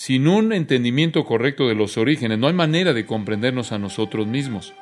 Sin 0.00 0.28
un 0.28 0.52
entendimiento 0.52 1.24
correcto 1.24 1.66
de 1.66 1.74
los 1.74 1.98
orígenes, 1.98 2.38
no 2.38 2.46
hay 2.46 2.52
manera 2.52 2.92
de 2.92 3.04
comprendernos 3.04 3.72
a 3.72 3.80
nosotros 3.80 4.28
mismos. 4.28 4.72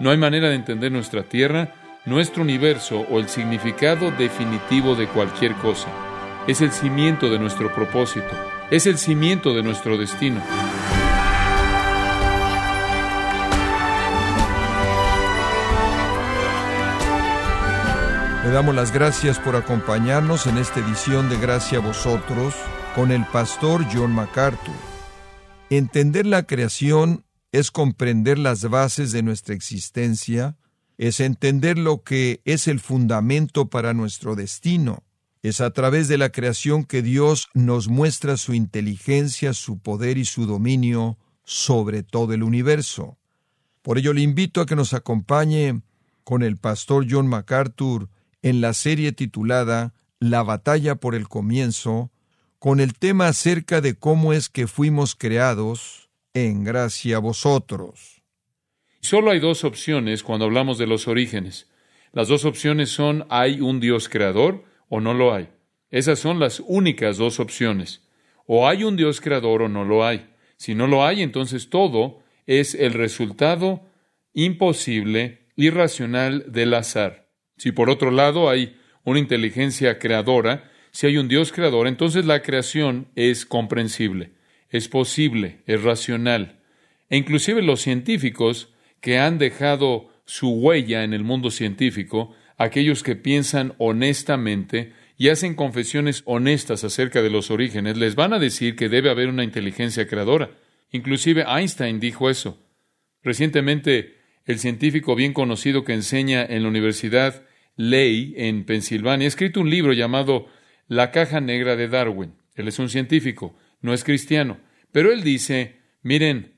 No 0.00 0.10
hay 0.10 0.18
manera 0.18 0.50
de 0.50 0.54
entender 0.54 0.92
nuestra 0.92 1.22
tierra, 1.22 1.72
nuestro 2.04 2.42
universo 2.42 3.06
o 3.10 3.18
el 3.18 3.30
significado 3.30 4.10
definitivo 4.10 4.94
de 4.94 5.06
cualquier 5.06 5.54
cosa. 5.54 5.88
Es 6.46 6.60
el 6.60 6.72
cimiento 6.72 7.30
de 7.30 7.38
nuestro 7.38 7.74
propósito. 7.74 8.28
Es 8.70 8.86
el 8.86 8.98
cimiento 8.98 9.54
de 9.54 9.62
nuestro 9.62 9.96
destino. 9.96 10.42
Le 18.44 18.50
damos 18.50 18.74
las 18.74 18.92
gracias 18.92 19.38
por 19.38 19.56
acompañarnos 19.56 20.46
en 20.46 20.58
esta 20.58 20.80
edición 20.80 21.30
de 21.30 21.38
Gracia 21.38 21.78
a 21.78 21.80
vosotros 21.80 22.54
con 22.96 23.12
el 23.12 23.26
pastor 23.26 23.84
John 23.92 24.12
MacArthur. 24.12 24.74
Entender 25.68 26.24
la 26.24 26.44
creación 26.44 27.26
es 27.52 27.70
comprender 27.70 28.38
las 28.38 28.70
bases 28.70 29.12
de 29.12 29.22
nuestra 29.22 29.54
existencia, 29.54 30.56
es 30.96 31.20
entender 31.20 31.76
lo 31.76 32.04
que 32.04 32.40
es 32.46 32.66
el 32.68 32.80
fundamento 32.80 33.68
para 33.68 33.92
nuestro 33.92 34.34
destino. 34.34 35.04
Es 35.42 35.60
a 35.60 35.72
través 35.72 36.08
de 36.08 36.16
la 36.16 36.30
creación 36.30 36.84
que 36.84 37.02
Dios 37.02 37.48
nos 37.52 37.88
muestra 37.88 38.38
su 38.38 38.54
inteligencia, 38.54 39.52
su 39.52 39.78
poder 39.78 40.16
y 40.16 40.24
su 40.24 40.46
dominio 40.46 41.18
sobre 41.44 42.02
todo 42.02 42.32
el 42.32 42.42
universo. 42.42 43.18
Por 43.82 43.98
ello 43.98 44.14
le 44.14 44.22
invito 44.22 44.62
a 44.62 44.66
que 44.66 44.74
nos 44.74 44.94
acompañe 44.94 45.82
con 46.24 46.42
el 46.42 46.56
pastor 46.56 47.06
John 47.06 47.26
MacArthur 47.26 48.08
en 48.40 48.62
la 48.62 48.72
serie 48.72 49.12
titulada 49.12 49.92
La 50.18 50.42
batalla 50.42 50.94
por 50.94 51.14
el 51.14 51.28
comienzo, 51.28 52.10
con 52.58 52.80
el 52.80 52.94
tema 52.94 53.28
acerca 53.28 53.80
de 53.80 53.94
cómo 53.94 54.32
es 54.32 54.48
que 54.48 54.66
fuimos 54.66 55.14
creados 55.14 56.08
en 56.34 56.64
gracia 56.64 57.16
a 57.16 57.20
vosotros. 57.20 58.22
Solo 59.00 59.30
hay 59.30 59.38
dos 59.38 59.64
opciones 59.64 60.22
cuando 60.22 60.46
hablamos 60.46 60.78
de 60.78 60.86
los 60.86 61.08
orígenes. 61.08 61.68
Las 62.12 62.28
dos 62.28 62.44
opciones 62.44 62.90
son 62.90 63.26
hay 63.28 63.60
un 63.60 63.78
Dios 63.80 64.08
creador 64.08 64.64
o 64.88 65.00
no 65.00 65.14
lo 65.14 65.34
hay. 65.34 65.48
Esas 65.90 66.18
son 66.18 66.40
las 66.40 66.60
únicas 66.66 67.16
dos 67.16 67.40
opciones. 67.40 68.02
O 68.46 68.68
hay 68.68 68.84
un 68.84 68.96
Dios 68.96 69.20
creador 69.20 69.62
o 69.62 69.68
no 69.68 69.84
lo 69.84 70.04
hay. 70.04 70.26
Si 70.56 70.74
no 70.74 70.86
lo 70.86 71.04
hay, 71.04 71.22
entonces 71.22 71.70
todo 71.70 72.20
es 72.46 72.74
el 72.74 72.92
resultado 72.92 73.82
imposible, 74.32 75.46
irracional 75.56 76.44
del 76.52 76.74
azar. 76.74 77.28
Si 77.56 77.72
por 77.72 77.90
otro 77.90 78.10
lado 78.10 78.50
hay 78.50 78.76
una 79.04 79.18
inteligencia 79.18 79.98
creadora, 79.98 80.70
si 80.96 81.06
hay 81.06 81.18
un 81.18 81.28
Dios 81.28 81.52
creador, 81.52 81.88
entonces 81.88 82.24
la 82.24 82.40
creación 82.40 83.08
es 83.16 83.44
comprensible, 83.44 84.30
es 84.70 84.88
posible, 84.88 85.58
es 85.66 85.82
racional. 85.82 86.60
E 87.10 87.18
inclusive 87.18 87.60
los 87.60 87.82
científicos 87.82 88.72
que 89.02 89.18
han 89.18 89.36
dejado 89.36 90.08
su 90.24 90.48
huella 90.48 91.04
en 91.04 91.12
el 91.12 91.22
mundo 91.22 91.50
científico, 91.50 92.34
aquellos 92.56 93.02
que 93.02 93.14
piensan 93.14 93.74
honestamente 93.76 94.94
y 95.18 95.28
hacen 95.28 95.54
confesiones 95.54 96.22
honestas 96.24 96.82
acerca 96.82 97.20
de 97.20 97.28
los 97.28 97.50
orígenes, 97.50 97.98
les 97.98 98.14
van 98.14 98.32
a 98.32 98.38
decir 98.38 98.74
que 98.74 98.88
debe 98.88 99.10
haber 99.10 99.28
una 99.28 99.44
inteligencia 99.44 100.08
creadora. 100.08 100.52
Inclusive 100.92 101.44
Einstein 101.46 102.00
dijo 102.00 102.30
eso. 102.30 102.58
Recientemente, 103.22 104.14
el 104.46 104.58
científico 104.58 105.14
bien 105.14 105.34
conocido 105.34 105.84
que 105.84 105.92
enseña 105.92 106.42
en 106.42 106.62
la 106.62 106.70
Universidad 106.70 107.42
Ley 107.76 108.32
en 108.38 108.64
Pensilvania, 108.64 109.26
ha 109.26 109.28
escrito 109.28 109.60
un 109.60 109.68
libro 109.68 109.92
llamado 109.92 110.55
La 110.88 111.10
caja 111.10 111.40
negra 111.40 111.76
de 111.76 111.88
Darwin. 111.88 112.34
Él 112.54 112.68
es 112.68 112.78
un 112.78 112.88
científico, 112.88 113.54
no 113.80 113.92
es 113.92 114.04
cristiano, 114.04 114.58
pero 114.92 115.12
él 115.12 115.22
dice, 115.22 115.80
miren, 116.02 116.54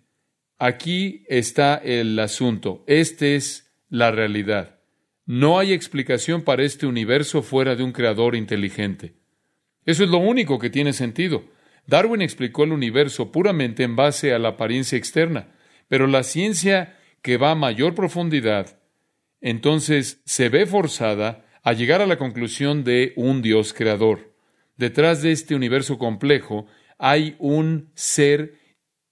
aquí 0.58 1.24
está 1.28 1.76
el 1.76 2.18
asunto, 2.18 2.84
esta 2.86 3.26
es 3.26 3.72
la 3.88 4.10
realidad. 4.10 4.78
No 5.26 5.58
hay 5.58 5.72
explicación 5.72 6.42
para 6.42 6.62
este 6.62 6.86
universo 6.86 7.42
fuera 7.42 7.74
de 7.74 7.82
un 7.82 7.92
creador 7.92 8.36
inteligente. 8.36 9.14
Eso 9.84 10.04
es 10.04 10.10
lo 10.10 10.18
único 10.18 10.58
que 10.58 10.70
tiene 10.70 10.92
sentido. 10.92 11.44
Darwin 11.86 12.22
explicó 12.22 12.64
el 12.64 12.72
universo 12.72 13.32
puramente 13.32 13.82
en 13.82 13.96
base 13.96 14.32
a 14.32 14.38
la 14.38 14.50
apariencia 14.50 14.98
externa, 14.98 15.48
pero 15.88 16.06
la 16.06 16.22
ciencia 16.22 16.96
que 17.22 17.36
va 17.36 17.50
a 17.50 17.56
mayor 17.56 17.94
profundidad 17.94 18.78
entonces 19.40 20.20
se 20.24 20.48
ve 20.48 20.66
forzada 20.66 21.44
a 21.62 21.72
llegar 21.72 22.00
a 22.02 22.06
la 22.06 22.18
conclusión 22.18 22.84
de 22.84 23.12
un 23.16 23.42
Dios 23.42 23.72
creador. 23.72 24.34
Detrás 24.76 25.22
de 25.22 25.32
este 25.32 25.54
universo 25.54 25.98
complejo 25.98 26.66
hay 26.98 27.36
un 27.38 27.90
ser 27.94 28.54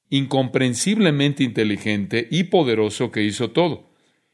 incomprensiblemente 0.08 1.42
inteligente 1.42 2.28
y 2.30 2.44
poderoso 2.44 3.10
que 3.10 3.22
hizo 3.22 3.50
todo. 3.50 3.90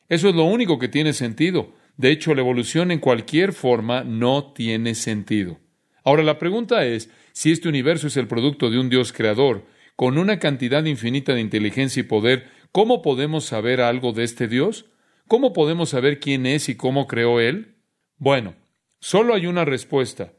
Eso 0.09 0.29
es 0.29 0.35
lo 0.35 0.45
único 0.45 0.79
que 0.79 0.89
tiene 0.89 1.13
sentido. 1.13 1.75
De 1.97 2.11
hecho, 2.11 2.35
la 2.35 2.41
evolución 2.41 2.91
en 2.91 2.99
cualquier 2.99 3.53
forma 3.53 4.05
no 4.05 4.53
tiene 4.53 4.95
sentido. 4.95 5.59
Ahora 6.05 6.23
la 6.23 6.39
pregunta 6.39 6.85
es 6.85 7.11
si 7.33 7.53
este 7.53 7.69
universo 7.69 8.09
es 8.09 8.17
el 8.17 8.29
producto 8.29 8.71
de 8.71 8.79
un 8.79 8.91
Dios 8.91 9.13
creador, 9.13 9.65
con 9.97 10.19
una 10.19 10.39
cantidad 10.39 10.85
infinita 10.85 11.35
de 11.35 11.41
inteligencia 11.41 12.01
y 12.01 12.05
poder, 12.05 12.49
¿cómo 12.73 13.03
podemos 13.03 13.45
saber 13.45 13.81
algo 13.81 14.13
de 14.13 14.25
este 14.25 14.49
Dios? 14.49 14.87
¿Cómo 15.29 15.53
podemos 15.53 15.91
saber 15.91 16.19
quién 16.19 16.47
es 16.47 16.69
y 16.69 16.75
cómo 16.75 17.07
creó 17.07 17.41
Él? 17.41 17.72
Bueno, 18.23 18.55
solo 19.01 19.35
hay 19.35 19.49
una 19.49 19.65
respuesta, 19.65 20.33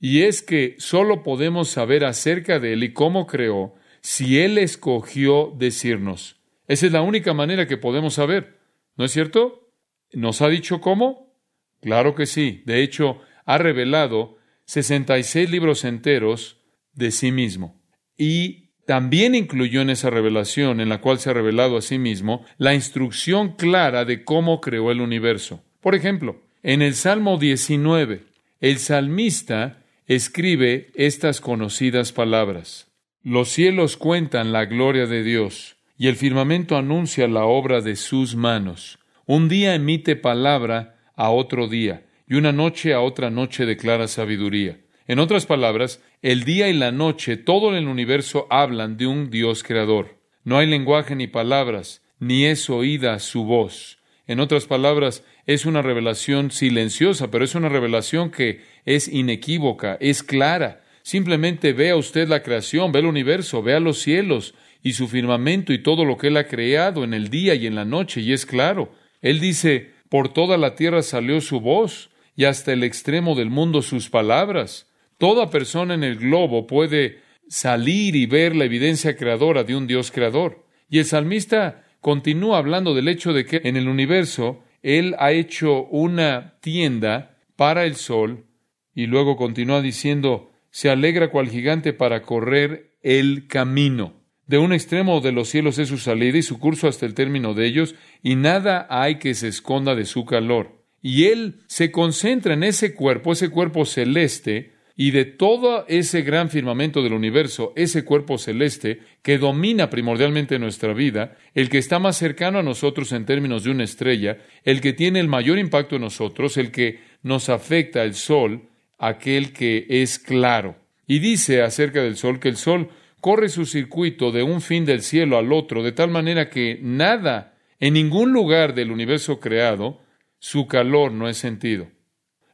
y 0.00 0.22
es 0.22 0.42
que 0.42 0.74
solo 0.78 1.22
podemos 1.22 1.68
saber 1.68 2.04
acerca 2.04 2.58
de 2.58 2.72
Él 2.72 2.82
y 2.82 2.92
cómo 2.92 3.28
creó 3.28 3.76
si 4.00 4.40
Él 4.40 4.58
escogió 4.58 5.54
decirnos. 5.56 6.40
Esa 6.66 6.86
es 6.86 6.92
la 6.92 7.02
única 7.02 7.32
manera 7.32 7.68
que 7.68 7.76
podemos 7.76 8.14
saber. 8.14 8.58
¿No 8.96 9.04
es 9.04 9.12
cierto? 9.12 9.70
¿Nos 10.12 10.42
ha 10.42 10.48
dicho 10.48 10.80
cómo? 10.80 11.32
Claro 11.80 12.16
que 12.16 12.26
sí. 12.26 12.64
De 12.66 12.82
hecho, 12.82 13.20
ha 13.44 13.58
revelado 13.58 14.36
66 14.64 15.52
libros 15.52 15.84
enteros 15.84 16.60
de 16.94 17.12
sí 17.12 17.30
mismo. 17.30 17.80
Y 18.16 18.70
también 18.86 19.36
incluyó 19.36 19.82
en 19.82 19.90
esa 19.90 20.10
revelación, 20.10 20.80
en 20.80 20.88
la 20.88 21.00
cual 21.00 21.20
se 21.20 21.30
ha 21.30 21.34
revelado 21.34 21.76
a 21.76 21.80
sí 21.80 21.96
mismo, 21.96 22.44
la 22.58 22.74
instrucción 22.74 23.54
clara 23.54 24.04
de 24.04 24.24
cómo 24.24 24.60
creó 24.60 24.90
el 24.90 25.00
universo. 25.00 25.62
Por 25.80 25.94
ejemplo, 25.94 26.49
en 26.62 26.82
el 26.82 26.94
Salmo 26.94 27.38
19, 27.38 28.24
el 28.60 28.78
salmista 28.78 29.82
escribe 30.06 30.90
estas 30.94 31.40
conocidas 31.40 32.12
palabras. 32.12 32.88
Los 33.22 33.48
cielos 33.48 33.96
cuentan 33.96 34.52
la 34.52 34.66
gloria 34.66 35.06
de 35.06 35.22
Dios, 35.22 35.76
y 35.96 36.08
el 36.08 36.16
firmamento 36.16 36.76
anuncia 36.76 37.28
la 37.28 37.44
obra 37.44 37.80
de 37.80 37.96
sus 37.96 38.36
manos. 38.36 38.98
Un 39.24 39.48
día 39.48 39.74
emite 39.74 40.16
palabra 40.16 40.96
a 41.16 41.30
otro 41.30 41.68
día, 41.68 42.04
y 42.28 42.34
una 42.34 42.52
noche 42.52 42.92
a 42.92 43.00
otra 43.00 43.30
noche 43.30 43.64
declara 43.64 44.06
sabiduría. 44.06 44.80
En 45.06 45.18
otras 45.18 45.46
palabras, 45.46 46.02
el 46.22 46.44
día 46.44 46.68
y 46.68 46.74
la 46.74 46.92
noche, 46.92 47.36
todo 47.36 47.74
el 47.76 47.88
universo 47.88 48.46
hablan 48.50 48.96
de 48.96 49.06
un 49.06 49.30
Dios 49.30 49.62
creador. 49.62 50.18
No 50.44 50.58
hay 50.58 50.66
lenguaje 50.66 51.16
ni 51.16 51.26
palabras, 51.26 52.02
ni 52.18 52.44
es 52.44 52.68
oída 52.68 53.18
su 53.18 53.44
voz. 53.44 53.98
En 54.26 54.38
otras 54.38 54.66
palabras, 54.66 55.24
es 55.54 55.66
una 55.66 55.82
revelación 55.82 56.52
silenciosa, 56.52 57.28
pero 57.28 57.44
es 57.44 57.56
una 57.56 57.68
revelación 57.68 58.30
que 58.30 58.60
es 58.84 59.08
inequívoca, 59.08 59.96
es 60.00 60.22
clara. 60.22 60.84
Simplemente 61.02 61.72
vea 61.72 61.96
usted 61.96 62.28
la 62.28 62.44
creación, 62.44 62.92
ve 62.92 63.00
el 63.00 63.06
universo, 63.06 63.60
vea 63.60 63.80
los 63.80 63.98
cielos 63.98 64.54
y 64.80 64.92
su 64.92 65.08
firmamento 65.08 65.72
y 65.72 65.82
todo 65.82 66.04
lo 66.04 66.16
que 66.16 66.28
él 66.28 66.36
ha 66.36 66.46
creado 66.46 67.02
en 67.02 67.14
el 67.14 67.30
día 67.30 67.56
y 67.56 67.66
en 67.66 67.74
la 67.74 67.84
noche, 67.84 68.20
y 68.20 68.32
es 68.32 68.46
claro. 68.46 68.92
Él 69.22 69.40
dice, 69.40 69.90
por 70.08 70.32
toda 70.32 70.56
la 70.56 70.76
tierra 70.76 71.02
salió 71.02 71.40
su 71.40 71.60
voz, 71.60 72.10
y 72.36 72.44
hasta 72.44 72.72
el 72.72 72.84
extremo 72.84 73.34
del 73.34 73.50
mundo 73.50 73.82
sus 73.82 74.08
palabras. 74.08 74.86
Toda 75.18 75.50
persona 75.50 75.94
en 75.94 76.04
el 76.04 76.16
globo 76.16 76.68
puede 76.68 77.18
salir 77.48 78.14
y 78.14 78.26
ver 78.26 78.54
la 78.54 78.66
evidencia 78.66 79.16
creadora 79.16 79.64
de 79.64 79.74
un 79.74 79.88
Dios 79.88 80.12
creador. 80.12 80.64
Y 80.88 81.00
el 81.00 81.06
salmista 81.06 81.84
continúa 82.00 82.58
hablando 82.58 82.94
del 82.94 83.08
hecho 83.08 83.32
de 83.32 83.44
que 83.44 83.60
en 83.64 83.76
el 83.76 83.88
universo 83.88 84.62
Él 84.82 85.14
ha 85.18 85.32
hecho 85.32 85.84
una 85.84 86.58
tienda 86.60 87.38
para 87.56 87.84
el 87.84 87.96
sol 87.96 88.46
y 88.94 89.06
luego 89.06 89.36
continúa 89.36 89.82
diciendo, 89.82 90.50
se 90.70 90.90
alegra 90.90 91.30
cual 91.30 91.48
gigante 91.48 91.92
para 91.92 92.22
correr 92.22 92.96
el 93.02 93.46
camino. 93.46 94.14
De 94.46 94.58
un 94.58 94.72
extremo 94.72 95.20
de 95.20 95.32
los 95.32 95.48
cielos 95.48 95.78
es 95.78 95.88
su 95.88 95.98
salida 95.98 96.38
y 96.38 96.42
su 96.42 96.58
curso 96.58 96.88
hasta 96.88 97.06
el 97.06 97.14
término 97.14 97.54
de 97.54 97.66
ellos, 97.66 97.94
y 98.22 98.34
nada 98.34 98.86
hay 98.90 99.16
que 99.18 99.34
se 99.34 99.48
esconda 99.48 99.94
de 99.94 100.04
su 100.04 100.24
calor. 100.24 100.84
Y 101.00 101.26
Él 101.26 101.60
se 101.66 101.92
concentra 101.92 102.54
en 102.54 102.64
ese 102.64 102.94
cuerpo, 102.94 103.32
ese 103.32 103.48
cuerpo 103.48 103.84
celeste, 103.84 104.72
y 105.00 105.12
de 105.12 105.24
todo 105.24 105.86
ese 105.88 106.20
gran 106.20 106.50
firmamento 106.50 107.02
del 107.02 107.14
universo, 107.14 107.72
ese 107.74 108.04
cuerpo 108.04 108.36
celeste 108.36 109.00
que 109.22 109.38
domina 109.38 109.88
primordialmente 109.88 110.58
nuestra 110.58 110.92
vida, 110.92 111.38
el 111.54 111.70
que 111.70 111.78
está 111.78 111.98
más 111.98 112.18
cercano 112.18 112.58
a 112.58 112.62
nosotros 112.62 113.10
en 113.12 113.24
términos 113.24 113.64
de 113.64 113.70
una 113.70 113.84
estrella, 113.84 114.36
el 114.62 114.82
que 114.82 114.92
tiene 114.92 115.18
el 115.20 115.26
mayor 115.26 115.58
impacto 115.58 115.96
en 115.96 116.02
nosotros, 116.02 116.58
el 116.58 116.70
que 116.70 117.00
nos 117.22 117.48
afecta 117.48 118.02
el 118.02 118.12
sol, 118.12 118.68
aquel 118.98 119.54
que 119.54 119.86
es 119.88 120.18
claro. 120.18 120.76
Y 121.06 121.20
dice 121.20 121.62
acerca 121.62 122.02
del 122.02 122.18
sol 122.18 122.38
que 122.38 122.50
el 122.50 122.58
sol 122.58 122.90
corre 123.22 123.48
su 123.48 123.64
circuito 123.64 124.32
de 124.32 124.42
un 124.42 124.60
fin 124.60 124.84
del 124.84 125.00
cielo 125.00 125.38
al 125.38 125.50
otro, 125.54 125.82
de 125.82 125.92
tal 125.92 126.10
manera 126.10 126.50
que 126.50 126.78
nada, 126.82 127.54
en 127.78 127.94
ningún 127.94 128.34
lugar 128.34 128.74
del 128.74 128.90
universo 128.90 129.40
creado, 129.40 130.02
su 130.38 130.66
calor 130.66 131.10
no 131.10 131.26
es 131.26 131.38
sentido. 131.38 131.88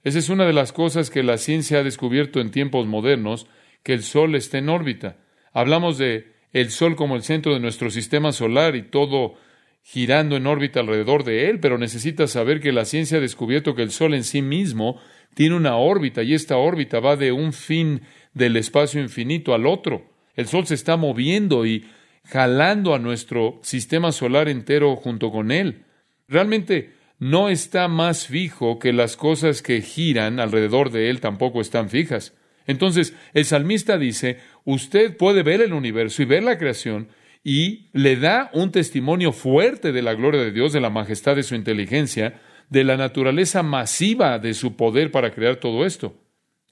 Esa 0.07 0.21
es 0.21 0.29
una 0.29 0.47
de 0.47 0.53
las 0.53 0.73
cosas 0.73 1.11
que 1.11 1.25
la 1.25 1.37
ciencia 1.37 1.81
ha 1.81 1.83
descubierto 1.83 2.41
en 2.41 2.53
tiempos 2.53 2.87
modernos, 2.87 3.49
que 3.83 3.93
el 3.93 4.05
Sol 4.05 4.37
está 4.37 4.57
en 4.59 4.69
órbita. 4.69 5.17
Hablamos 5.53 5.99
de 5.99 6.33
el 6.53 6.71
Sol 6.71 6.95
como 6.95 7.17
el 7.17 7.25
centro 7.25 7.53
de 7.53 7.59
nuestro 7.59 7.91
sistema 7.91 8.31
solar 8.31 8.77
y 8.77 8.83
todo 8.83 9.35
girando 9.83 10.37
en 10.37 10.47
órbita 10.47 10.79
alrededor 10.79 11.25
de 11.25 11.51
él, 11.51 11.59
pero 11.59 11.77
necesitas 11.77 12.31
saber 12.31 12.61
que 12.61 12.71
la 12.71 12.85
ciencia 12.85 13.19
ha 13.19 13.21
descubierto 13.21 13.75
que 13.75 13.83
el 13.83 13.91
Sol 13.91 14.15
en 14.15 14.23
sí 14.23 14.43
mismo 14.43 15.01
tiene 15.35 15.57
una 15.57 15.77
órbita 15.77 16.23
y 16.23 16.35
esta 16.35 16.57
órbita 16.57 17.01
va 17.01 17.17
de 17.17 17.33
un 17.33 17.53
fin 17.53 18.03
del 18.33 18.57
espacio 18.57 19.01
infinito 19.01 19.55
al 19.55 19.67
otro. 19.67 20.09
El 20.37 20.47
Sol 20.47 20.69
se 20.69 20.75
está 20.75 20.97
moviendo 20.97 21.67
y 21.67 21.85
jalando 22.27 22.95
a 22.95 23.01
nuestro 23.01 23.59
sistema 23.65 24.13
solar 24.13 24.49
entero 24.49 24.95
junto 24.95 25.33
con 25.33 25.51
él. 25.51 25.83
Realmente 26.29 26.95
no 27.19 27.49
está 27.49 27.89
más 27.89 28.27
fijo 28.27 28.79
que 28.79 28.93
las 28.93 29.17
cosas 29.17 29.63
que 29.63 29.81
giran 29.81 30.41
alrededor 30.41 30.91
de 30.91 31.11
él 31.11 31.21
tampoco 31.21 31.61
están 31.61 31.89
fijas. 31.89 32.35
Entonces, 32.67 33.15
el 33.33 33.45
salmista 33.45 33.97
dice, 33.97 34.39
usted 34.65 35.17
puede 35.17 35.43
ver 35.43 35.61
el 35.61 35.73
universo 35.73 36.23
y 36.23 36.27
ver 36.27 36.43
la 36.43 36.59
creación 36.59 37.09
y 37.45 37.91
le 37.93 38.17
da 38.17 38.51
un 38.55 38.73
testimonio 38.73 39.33
fuerte 39.33 39.93
de 39.93 40.03
la 40.03 40.15
gloria 40.15 40.41
de 40.41 40.51
Dios, 40.51 40.73
de 40.73 40.81
la 40.81 40.91
majestad 40.91 41.37
de 41.37 41.45
su 41.45 41.55
inteligencia, 41.55 42.41
de 42.71 42.83
la 42.83 42.97
naturaleza 42.97 43.63
masiva 43.63 44.39
de 44.41 44.53
su 44.53 44.75
poder 44.75 45.13
para 45.13 45.33
crear 45.33 45.57
todo 45.57 45.87
esto. 45.87 46.17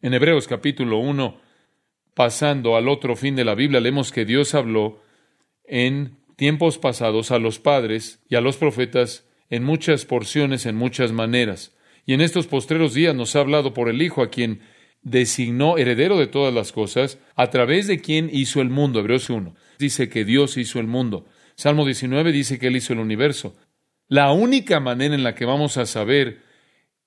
En 0.02 0.14
Hebreos 0.14 0.48
capítulo 0.48 0.98
1, 0.98 1.40
pasando 2.14 2.76
al 2.76 2.88
otro 2.88 3.14
fin 3.14 3.36
de 3.36 3.44
la 3.44 3.54
Biblia, 3.54 3.80
leemos 3.80 4.10
que 4.10 4.24
Dios 4.24 4.54
habló 4.54 5.00
en 5.64 6.16
tiempos 6.36 6.78
pasados 6.78 7.30
a 7.30 7.38
los 7.38 7.60
padres 7.60 8.20
y 8.28 8.34
a 8.34 8.40
los 8.40 8.56
profetas 8.56 9.26
en 9.50 9.64
muchas 9.64 10.04
porciones, 10.04 10.66
en 10.66 10.76
muchas 10.76 11.12
maneras. 11.12 11.74
Y 12.06 12.14
en 12.14 12.20
estos 12.20 12.46
postreros 12.46 12.94
días 12.94 13.14
nos 13.14 13.34
ha 13.36 13.40
hablado 13.40 13.74
por 13.74 13.88
el 13.88 14.02
Hijo, 14.02 14.22
a 14.22 14.30
quien 14.30 14.60
designó 15.02 15.78
heredero 15.78 16.18
de 16.18 16.26
todas 16.26 16.52
las 16.52 16.72
cosas, 16.72 17.18
a 17.36 17.50
través 17.50 17.86
de 17.86 18.00
quien 18.00 18.30
hizo 18.32 18.60
el 18.60 18.70
mundo. 18.70 19.00
Hebreos 19.00 19.30
1 19.30 19.54
dice 19.78 20.08
que 20.08 20.24
Dios 20.24 20.56
hizo 20.56 20.80
el 20.80 20.86
mundo. 20.86 21.26
Salmo 21.56 21.84
19 21.84 22.32
dice 22.32 22.58
que 22.58 22.68
Él 22.68 22.76
hizo 22.76 22.92
el 22.92 22.98
universo. 22.98 23.56
La 24.08 24.32
única 24.32 24.80
manera 24.80 25.14
en 25.14 25.22
la 25.22 25.34
que 25.34 25.44
vamos 25.44 25.76
a 25.76 25.86
saber 25.86 26.42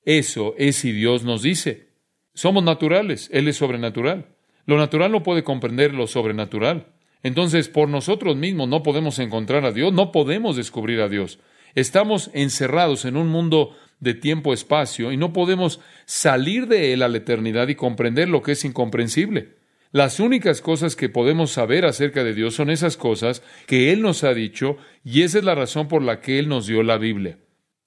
eso 0.04 0.56
es 0.58 0.78
si 0.78 0.92
Dios 0.92 1.24
nos 1.24 1.42
dice. 1.42 1.90
Somos 2.34 2.64
naturales, 2.64 3.30
Él 3.34 3.48
es 3.48 3.58
sobrenatural. 3.58 4.28
Lo 4.66 4.78
natural 4.78 5.12
no 5.12 5.24
puede 5.24 5.44
comprender 5.44 5.94
lo 5.94 6.08
sobrenatural. 6.08 6.88
Entonces, 7.24 7.68
por 7.68 7.90
nosotros 7.90 8.36
mismos 8.36 8.68
no 8.68 8.84
podemos 8.84 9.20
encontrar 9.20 9.66
a 9.66 9.72
Dios, 9.72 9.92
no 9.92 10.12
podemos 10.12 10.56
descubrir 10.56 11.02
a 11.02 11.10
Dios. 11.10 11.40
Estamos 11.78 12.32
encerrados 12.34 13.06
en 13.06 13.18
un 13.18 13.28
mundo 13.28 13.78
de 14.00 14.16
tiempo-espacio 14.16 15.12
y 15.12 15.18
no 15.18 15.32
podemos 15.32 15.80
salir 16.08 16.66
de 16.68 16.92
él 16.92 17.04
a 17.04 17.08
la 17.08 17.20
eternidad 17.20 17.68
y 17.68 17.76
comprender 17.76 18.30
lo 18.30 18.42
que 18.42 18.54
es 18.54 18.66
incomprensible. 18.66 19.58
Las 19.92 20.20
únicas 20.20 20.62
cosas 20.62 20.96
que 20.96 21.08
podemos 21.08 21.52
saber 21.52 21.86
acerca 21.86 22.24
de 22.24 22.34
Dios 22.34 22.56
son 22.56 22.72
esas 22.72 22.98
cosas 22.98 23.44
que 23.68 23.94
Él 23.94 24.02
nos 24.02 24.24
ha 24.24 24.34
dicho 24.34 24.78
y 25.04 25.22
esa 25.22 25.38
es 25.38 25.44
la 25.44 25.54
razón 25.54 25.88
por 25.88 26.02
la 26.02 26.20
que 26.20 26.40
Él 26.40 26.50
nos 26.50 26.66
dio 26.66 26.82
la 26.82 26.98
Biblia. 26.98 27.38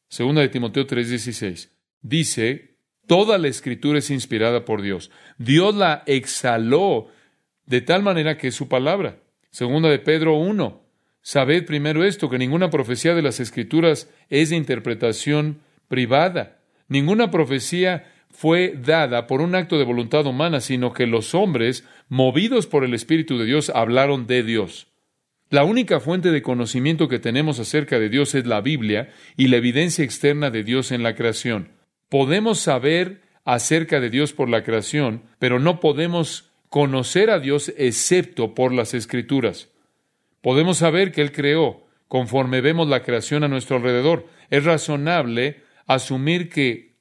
Segunda 0.07 0.41
de 0.41 0.51
Timoteo 0.51 0.87
3:16 0.87 1.71
dice, 2.01 2.77
toda 3.09 3.39
la 3.39 3.49
escritura 3.49 3.99
es 3.99 4.13
inspirada 4.13 4.65
por 4.65 4.83
Dios. 4.83 5.11
Dios 5.37 5.75
la 5.75 6.05
exhaló 6.07 7.09
de 7.67 7.81
tal 7.81 8.05
manera 8.05 8.39
que 8.39 8.47
es 8.47 8.55
su 8.55 8.69
palabra. 8.69 9.19
Segunda 9.51 9.89
de 9.89 9.99
Pedro 9.99 10.37
1, 10.37 10.81
sabed 11.23 11.65
primero 11.67 12.05
esto, 12.05 12.31
que 12.31 12.39
ninguna 12.39 12.71
profecía 12.71 13.15
de 13.15 13.23
las 13.23 13.41
escrituras 13.41 14.09
es 14.29 14.51
de 14.51 14.57
interpretación 14.57 15.61
privada. 15.89 16.59
Ninguna 16.89 17.31
profecía 17.31 18.11
fue 18.31 18.75
dada 18.77 19.27
por 19.27 19.41
un 19.41 19.55
acto 19.55 19.79
de 19.79 19.85
voluntad 19.85 20.27
humana, 20.27 20.61
sino 20.61 20.93
que 20.93 21.07
los 21.07 21.35
hombres, 21.35 21.85
movidos 22.09 22.67
por 22.67 22.85
el 22.85 22.95
Espíritu 22.95 23.39
de 23.39 23.45
Dios, 23.45 23.71
hablaron 23.75 24.27
de 24.27 24.43
Dios. 24.43 24.87
La 25.51 25.65
única 25.65 25.99
fuente 25.99 26.31
de 26.31 26.43
conocimiento 26.43 27.09
que 27.09 27.19
tenemos 27.19 27.59
acerca 27.59 27.99
de 27.99 28.09
Dios 28.09 28.37
es 28.37 28.47
la 28.47 28.61
Biblia 28.61 29.11
y 29.37 29.49
la 29.49 29.57
evidencia 29.57 30.05
externa 30.05 30.51
de 30.51 30.63
Dios 30.63 30.93
en 30.93 31.03
la 31.03 31.17
creación. 31.17 31.71
Podemos 32.09 32.61
saber 32.61 33.23
acerca 33.45 33.99
de 33.99 34.11
Dios 34.11 34.33
por 34.33 34.49
la 34.49 34.63
creación, 34.63 35.23
pero 35.41 35.59
no 35.59 35.81
podemos 35.81 36.51
conocer 36.69 37.31
a 37.31 37.41
Dios 37.41 37.73
excepto 37.77 38.55
por 38.55 38.73
las 38.73 38.95
Escrituras. 38.95 39.69
Podemos 40.43 40.79
saber 40.79 41.13
que 41.13 41.23
Él 41.23 41.33
creó 41.33 41.87
conforme 42.09 42.61
vemos 42.61 42.89
la 42.89 43.03
creación 43.03 43.45
a 43.45 43.49
nuestro 43.49 43.77
alrededor. 43.77 44.27
Es 44.51 44.65
razonable 44.65 45.63
asumir 45.87 46.49
que 46.49 46.97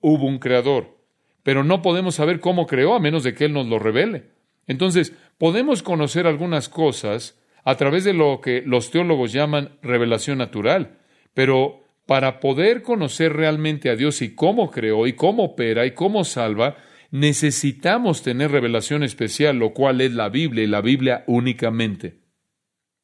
hubo 0.00 0.26
un 0.26 0.38
creador, 0.38 0.98
pero 1.42 1.64
no 1.64 1.82
podemos 1.82 2.14
saber 2.14 2.40
cómo 2.40 2.66
creó 2.66 2.94
a 2.94 3.00
menos 3.00 3.24
de 3.24 3.34
que 3.34 3.46
Él 3.46 3.52
nos 3.52 3.66
lo 3.66 3.78
revele. 3.78 4.30
Entonces, 4.66 5.14
podemos 5.38 5.82
conocer 5.82 6.26
algunas 6.26 6.68
cosas 6.68 7.40
a 7.64 7.76
través 7.76 8.04
de 8.04 8.12
lo 8.12 8.40
que 8.40 8.62
los 8.64 8.90
teólogos 8.90 9.32
llaman 9.32 9.78
revelación 9.82 10.38
natural, 10.38 10.98
pero 11.34 11.82
para 12.06 12.40
poder 12.40 12.82
conocer 12.82 13.32
realmente 13.32 13.90
a 13.90 13.96
Dios 13.96 14.22
y 14.22 14.34
cómo 14.34 14.70
creó 14.70 15.06
y 15.06 15.14
cómo 15.14 15.44
opera 15.44 15.86
y 15.86 15.92
cómo 15.92 16.24
salva, 16.24 16.76
necesitamos 17.10 18.22
tener 18.22 18.50
revelación 18.50 19.02
especial, 19.02 19.58
lo 19.58 19.72
cual 19.72 20.00
es 20.00 20.12
la 20.12 20.28
Biblia 20.28 20.64
y 20.64 20.68
la 20.68 20.80
Biblia 20.80 21.24
únicamente. 21.26 22.21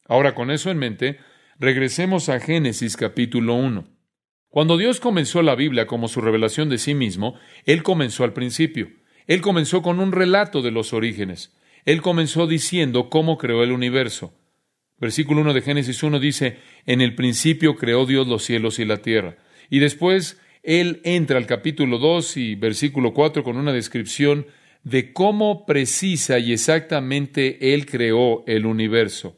Ahora, 0.09 0.35
con 0.35 0.51
eso 0.51 0.71
en 0.71 0.79
mente, 0.79 1.19
regresemos 1.59 2.31
a 2.31 2.41
Génesis 2.41 2.97
capítulo 2.97 3.55
1. 3.55 3.85
Cuando 4.49 4.79
Dios 4.79 5.01
comenzó 5.01 5.43
la 5.43 5.55
Biblia 5.55 5.87
como 5.87 6.09
su 6.09 6.23
revelación 6.23 6.71
de 6.71 6.79
sí 6.79 6.95
mismo, 6.95 7.39
Él 7.67 7.83
comenzó 7.83 8.25
al 8.25 8.33
principio. 8.33 8.89
Él 9.27 9.43
comenzó 9.43 9.83
con 9.83 10.01
un 10.01 10.13
relato 10.13 10.63
de 10.63 10.71
los 10.71 10.95
orígenes. 10.95 11.55
Él 11.85 12.01
comenzó 12.01 12.47
diciendo 12.47 13.11
cómo 13.11 13.37
creó 13.37 13.63
el 13.63 13.71
universo. 13.71 14.33
Versículo 14.99 15.43
1 15.43 15.53
de 15.53 15.61
Génesis 15.61 16.03
1 16.03 16.19
dice, 16.19 16.57
en 16.87 17.03
el 17.03 17.15
principio 17.15 17.77
creó 17.77 18.07
Dios 18.07 18.27
los 18.27 18.43
cielos 18.43 18.79
y 18.79 18.87
la 18.87 19.03
tierra. 19.03 19.37
Y 19.69 19.79
después 19.81 20.41
Él 20.63 21.03
entra 21.05 21.37
al 21.37 21.45
capítulo 21.45 21.99
2 21.99 22.39
y 22.39 22.55
versículo 22.55 23.13
4 23.13 23.45
con 23.45 23.59
una 23.59 23.75
descripción 23.75 24.47
de 24.85 25.13
cómo 25.13 25.67
precisa 25.67 26.39
y 26.39 26.55
exactamente 26.55 27.75
Él 27.75 27.85
creó 27.85 28.43
el 28.47 28.65
universo. 28.65 29.38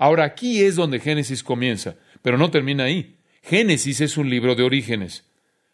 Ahora 0.00 0.24
aquí 0.24 0.62
es 0.62 0.76
donde 0.76 0.98
Génesis 0.98 1.44
comienza, 1.44 1.96
pero 2.22 2.38
no 2.38 2.50
termina 2.50 2.84
ahí. 2.84 3.18
Génesis 3.42 4.00
es 4.00 4.16
un 4.16 4.30
libro 4.30 4.54
de 4.54 4.62
orígenes. 4.62 5.30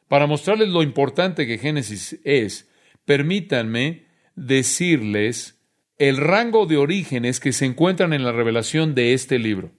Para 0.08 0.26
mostrarles 0.26 0.70
lo 0.70 0.82
importante 0.82 1.46
que 1.46 1.58
Génesis 1.58 2.18
es, 2.24 2.68
permítanme 3.04 4.06
decirles 4.34 5.62
el 5.96 6.16
rango 6.16 6.66
de 6.66 6.76
orígenes 6.76 7.38
que 7.38 7.52
se 7.52 7.66
encuentran 7.66 8.12
en 8.12 8.24
la 8.24 8.32
revelación 8.32 8.96
de 8.96 9.12
este 9.12 9.38
libro. 9.38 9.70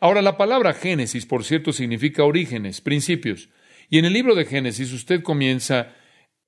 Ahora, 0.00 0.22
la 0.22 0.36
palabra 0.36 0.72
Génesis, 0.74 1.24
por 1.24 1.44
cierto, 1.44 1.72
significa 1.72 2.24
orígenes, 2.24 2.80
principios. 2.80 3.48
Y 3.88 3.98
en 3.98 4.06
el 4.06 4.12
libro 4.12 4.34
de 4.34 4.44
Génesis 4.44 4.92
usted 4.92 5.22
comienza 5.22 5.94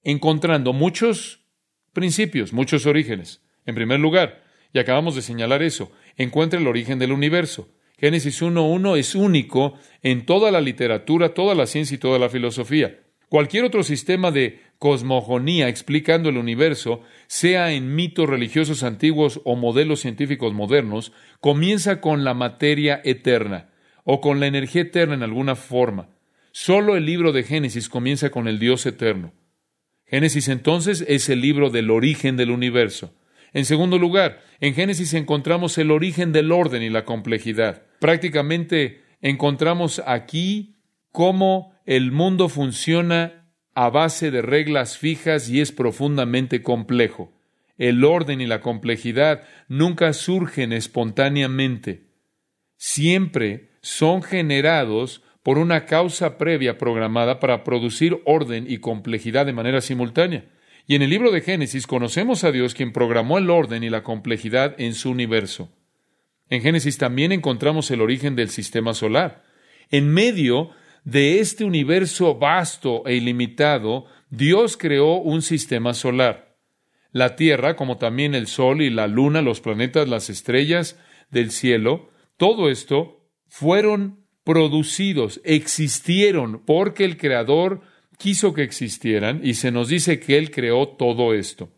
encontrando 0.03 0.73
muchos 0.73 1.45
principios, 1.93 2.53
muchos 2.53 2.87
orígenes. 2.87 3.41
En 3.67 3.77
primer 3.77 4.01
lugar, 4.01 4.44
y 4.75 4.81
acabamos 4.81 5.15
de 5.15 5.23
señalar 5.23 5.63
eso, 5.63 5.91
encuentra 6.17 6.59
el 6.59 6.67
origen 6.67 6.99
del 6.99 7.13
universo. 7.13 7.69
Génesis 7.97 8.43
1.1 8.43 8.99
es 8.99 9.15
único 9.15 9.79
en 10.03 10.27
toda 10.27 10.51
la 10.51 10.61
literatura, 10.61 11.33
toda 11.33 11.55
la 11.55 11.67
ciencia 11.67 11.95
y 11.95 11.99
toda 11.99 12.19
la 12.19 12.29
filosofía. 12.29 13.01
Cualquier 13.29 13.65
otro 13.65 13.85
sistema 13.85 14.33
de 14.33 14.61
cosmogonía 14.79 15.69
explicando 15.69 16.29
el 16.29 16.37
universo, 16.37 17.03
sea 17.29 17.73
en 17.73 17.95
mitos 17.95 18.29
religiosos 18.29 18.83
antiguos 18.83 19.41
o 19.45 19.55
modelos 19.55 20.01
científicos 20.01 20.53
modernos, 20.53 21.13
comienza 21.41 22.01
con 22.01 22.25
la 22.25 22.35
materia 22.35 23.01
eterna 23.05 23.71
o 24.03 24.21
con 24.21 24.41
la 24.41 24.49
energía 24.49 24.83
eterna 24.83 25.15
en 25.15 25.23
alguna 25.23 25.55
forma. 25.55 26.09
Solo 26.51 26.97
el 26.97 27.07
libro 27.07 27.33
de 27.33 27.45
Génesis 27.45 27.89
comienza 27.89 28.31
con 28.31 28.49
el 28.49 28.59
Dios 28.59 28.85
eterno. 28.87 29.33
Génesis 30.05 30.49
entonces 30.49 31.05
es 31.07 31.29
el 31.29 31.41
libro 31.41 31.71
del 31.71 31.91
origen 31.91 32.37
del 32.37 32.51
universo. 32.51 33.15
En 33.55 33.65
segundo 33.65 33.99
lugar, 33.99 34.43
en 34.61 34.75
Génesis 34.75 35.15
encontramos 35.15 35.79
el 35.79 35.93
origen 35.93 36.33
del 36.33 36.51
orden 36.53 36.83
y 36.83 36.91
la 36.91 37.05
complejidad. 37.05 37.83
Prácticamente 38.01 39.03
encontramos 39.23 40.03
aquí 40.07 40.75
cómo 41.13 41.73
el 41.87 42.11
mundo 42.11 42.49
funciona 42.49 43.47
a 43.75 43.91
base 43.91 44.33
de 44.33 44.43
reglas 44.43 44.99
fijas 44.99 45.49
y 45.49 45.61
es 45.61 45.71
profundamente 45.71 46.63
complejo. 46.63 47.33
El 47.79 48.05
orden 48.05 48.41
y 48.41 48.47
la 48.47 48.61
complejidad 48.61 49.45
nunca 49.69 50.13
surgen 50.13 50.73
espontáneamente. 50.73 52.09
Siempre 52.77 53.71
son 53.81 54.23
generados 54.23 55.23
por 55.45 55.59
una 55.59 55.87
causa 55.87 56.39
previa 56.39 56.79
programada 56.79 57.39
para 57.39 57.63
producir 57.63 58.21
orden 58.25 58.65
y 58.69 58.79
complejidad 58.79 59.47
de 59.47 59.53
manera 59.53 59.81
simultánea. 59.81 60.45
Y 60.87 60.97
en 60.97 61.03
el 61.03 61.11
libro 61.11 61.31
de 61.31 61.41
Génesis 61.41 61.87
conocemos 61.87 62.45
a 62.45 62.53
Dios 62.53 62.75
quien 62.75 62.93
programó 62.93 63.39
el 63.39 63.49
orden 63.49 63.83
y 63.85 63.91
la 63.91 64.03
complejidad 64.03 64.75
en 64.79 64.95
su 64.95 65.11
universo. 65.11 65.71
En 66.51 66.61
Génesis 66.61 66.99
también 66.99 67.33
encontramos 67.33 67.91
el 67.91 68.03
origen 68.03 68.37
del 68.37 68.51
sistema 68.51 68.93
solar. 68.93 69.45
En 69.91 70.09
medio 70.09 70.71
de 71.05 71.41
este 71.41 71.65
universo 71.65 72.39
vasto 72.39 73.03
e 73.07 73.15
ilimitado, 73.15 74.07
Dios 74.29 74.77
creó 74.77 75.17
un 75.17 75.41
sistema 75.41 75.95
solar. 75.95 76.57
La 77.13 77.37
Tierra, 77.37 77.77
como 77.77 77.97
también 77.97 78.35
el 78.35 78.47
Sol 78.47 78.83
y 78.83 78.91
la 78.91 79.07
Luna, 79.07 79.41
los 79.41 79.61
planetas, 79.61 80.09
las 80.09 80.29
estrellas 80.29 80.99
del 81.31 81.51
cielo, 81.51 82.11
todo 82.37 82.69
esto 82.69 83.27
fueron 83.49 84.25
producidos, 84.43 85.41
existieron, 85.45 86.63
porque 86.65 87.05
el 87.05 87.17
Creador 87.17 87.83
quiso 88.19 88.55
que 88.55 88.63
existieran 88.63 89.41
y 89.43 89.55
se 89.55 89.71
nos 89.71 89.89
dice 89.89 90.21
que 90.21 90.39
Él 90.39 90.51
creó 90.51 90.89
todo 90.89 91.35
esto. 91.35 91.71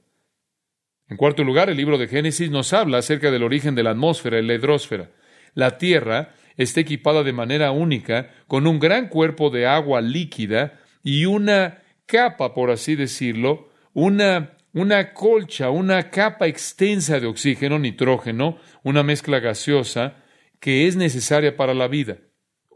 En 1.09 1.17
cuarto 1.17 1.45
lugar, 1.45 1.71
el 1.71 1.77
libro 1.77 1.99
de 1.99 2.09
Génesis 2.09 2.51
nos 2.51 2.73
habla 2.73 2.99
acerca 2.99 3.31
del 3.31 3.45
origen 3.45 3.75
de 3.75 3.83
la 3.83 3.91
atmósfera 3.91 4.43
la 4.43 4.55
hidrósfera. 4.55 5.11
La 5.55 5.79
Tierra 5.79 6.35
está 6.57 6.81
equipada 6.81 7.23
de 7.23 7.33
manera 7.33 7.71
única 7.71 8.31
con 8.49 8.67
un 8.67 8.81
gran 8.81 9.09
cuerpo 9.09 9.51
de 9.51 9.67
agua 9.67 10.01
líquida 10.01 10.81
y 11.03 11.27
una 11.27 11.83
capa, 12.07 12.55
por 12.55 12.71
así 12.71 12.97
decirlo, 12.97 13.71
una, 13.93 14.57
una 14.73 15.13
colcha, 15.13 15.71
una 15.71 16.11
capa 16.11 16.47
extensa 16.49 17.21
de 17.21 17.27
oxígeno, 17.27 17.79
nitrógeno, 17.79 18.59
una 18.83 19.03
mezcla 19.03 19.39
gaseosa 19.39 20.17
que 20.59 20.89
es 20.89 20.97
necesaria 20.97 21.57
para 21.57 21.75
la 21.75 21.87
vida. 21.87 22.19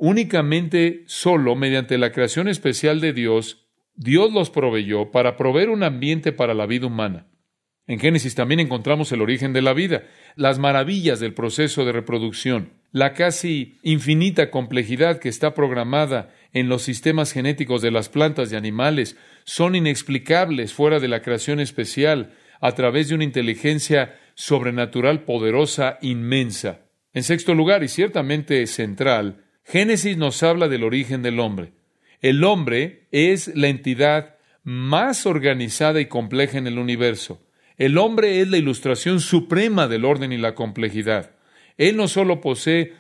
Únicamente 0.03 1.05
solo 1.09 1.57
mediante 1.57 1.99
la 1.99 2.11
creación 2.11 2.49
especial 2.49 3.03
de 3.03 3.13
Dios, 3.13 3.69
Dios 3.95 4.33
los 4.33 4.49
proveyó 4.49 5.11
para 5.11 5.37
proveer 5.37 5.69
un 5.69 5.83
ambiente 5.83 6.33
para 6.33 6.55
la 6.55 6.65
vida 6.65 6.87
humana. 6.87 7.27
En 7.87 8.01
Génesis 8.01 8.35
también 8.35 8.61
encontramos 8.61 9.13
el 9.13 9.21
origen 9.21 9.53
de 9.53 9.61
la 9.61 9.75
vida, 9.75 10.05
las 10.37 10.59
maravillas 10.59 11.21
del 11.21 11.35
proceso 11.35 11.85
de 11.85 11.93
reproducción, 11.93 12.73
la 12.93 13.13
casi 13.13 13.77
infinita 13.83 14.51
complejidad 14.51 15.19
que 15.19 15.29
está 15.29 15.53
programada 15.53 16.35
en 16.55 16.71
los 16.71 16.81
sistemas 16.81 17.33
genéticos 17.33 17.83
de 17.83 17.91
las 17.91 18.09
plantas 18.09 18.51
y 18.51 18.57
animales 18.57 19.19
son 19.45 19.75
inexplicables 19.75 20.73
fuera 20.73 20.99
de 20.99 21.09
la 21.09 21.21
creación 21.21 21.61
especial 21.61 22.33
a 22.63 22.73
través 22.73 23.11
de 23.11 23.17
una 23.17 23.25
inteligencia 23.25 24.19
sobrenatural 24.35 25.25
poderosa 25.25 25.99
inmensa. 26.01 26.87
En 27.13 27.23
sexto 27.23 27.55
lugar, 27.55 27.85
y 27.85 27.89
ciertamente 27.89 28.67
central, 28.67 29.45
Génesis 29.71 30.17
nos 30.17 30.43
habla 30.43 30.67
del 30.67 30.83
origen 30.83 31.23
del 31.23 31.39
hombre. 31.39 31.75
El 32.21 32.43
hombre 32.43 33.07
es 33.13 33.55
la 33.55 33.69
entidad 33.69 34.35
más 34.65 35.27
organizada 35.27 36.01
y 36.01 36.07
compleja 36.07 36.59
en 36.59 36.67
el 36.67 36.77
universo. 36.77 37.47
El 37.77 37.97
hombre 37.97 38.41
es 38.41 38.49
la 38.49 38.57
ilustración 38.57 39.21
suprema 39.21 39.87
del 39.87 40.05
orden 40.05 40.33
y 40.33 40.39
la 40.39 40.57
complejidad. 40.57 41.37
Él 41.79 41.97
no 41.97 42.09
solo 42.09 42.41
posee 42.41 42.95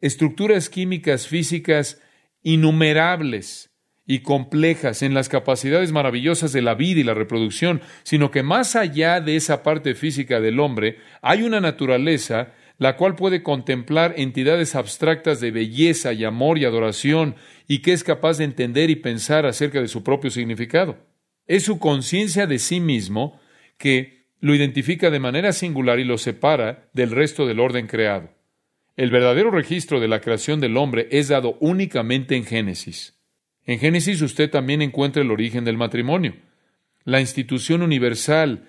estructuras 0.00 0.70
químicas 0.70 1.26
físicas 1.26 2.00
innumerables 2.40 3.72
y 4.06 4.20
complejas 4.20 5.02
en 5.02 5.14
las 5.14 5.28
capacidades 5.28 5.90
maravillosas 5.90 6.52
de 6.52 6.62
la 6.62 6.76
vida 6.76 7.00
y 7.00 7.04
la 7.04 7.14
reproducción, 7.14 7.82
sino 8.04 8.30
que 8.30 8.44
más 8.44 8.76
allá 8.76 9.20
de 9.20 9.34
esa 9.34 9.64
parte 9.64 9.96
física 9.96 10.40
del 10.40 10.60
hombre 10.60 10.98
hay 11.20 11.42
una 11.42 11.60
naturaleza 11.60 12.52
la 12.82 12.96
cual 12.96 13.14
puede 13.14 13.44
contemplar 13.44 14.14
entidades 14.16 14.74
abstractas 14.74 15.40
de 15.40 15.52
belleza 15.52 16.12
y 16.12 16.24
amor 16.24 16.58
y 16.58 16.64
adoración, 16.64 17.36
y 17.68 17.78
que 17.78 17.92
es 17.92 18.02
capaz 18.02 18.38
de 18.38 18.44
entender 18.44 18.90
y 18.90 18.96
pensar 18.96 19.46
acerca 19.46 19.80
de 19.80 19.86
su 19.86 20.02
propio 20.02 20.32
significado. 20.32 20.96
Es 21.46 21.62
su 21.62 21.78
conciencia 21.78 22.48
de 22.48 22.58
sí 22.58 22.80
mismo 22.80 23.40
que 23.78 24.26
lo 24.40 24.52
identifica 24.52 25.10
de 25.10 25.20
manera 25.20 25.52
singular 25.52 26.00
y 26.00 26.04
lo 26.04 26.18
separa 26.18 26.88
del 26.92 27.12
resto 27.12 27.46
del 27.46 27.60
orden 27.60 27.86
creado. 27.86 28.30
El 28.96 29.12
verdadero 29.12 29.52
registro 29.52 30.00
de 30.00 30.08
la 30.08 30.20
creación 30.20 30.58
del 30.58 30.76
hombre 30.76 31.06
es 31.12 31.28
dado 31.28 31.56
únicamente 31.60 32.34
en 32.34 32.44
Génesis. 32.44 33.16
En 33.64 33.78
Génesis 33.78 34.20
usted 34.22 34.50
también 34.50 34.82
encuentra 34.82 35.22
el 35.22 35.30
origen 35.30 35.64
del 35.64 35.76
matrimonio, 35.76 36.34
la 37.04 37.20
institución 37.20 37.82
universal, 37.82 38.68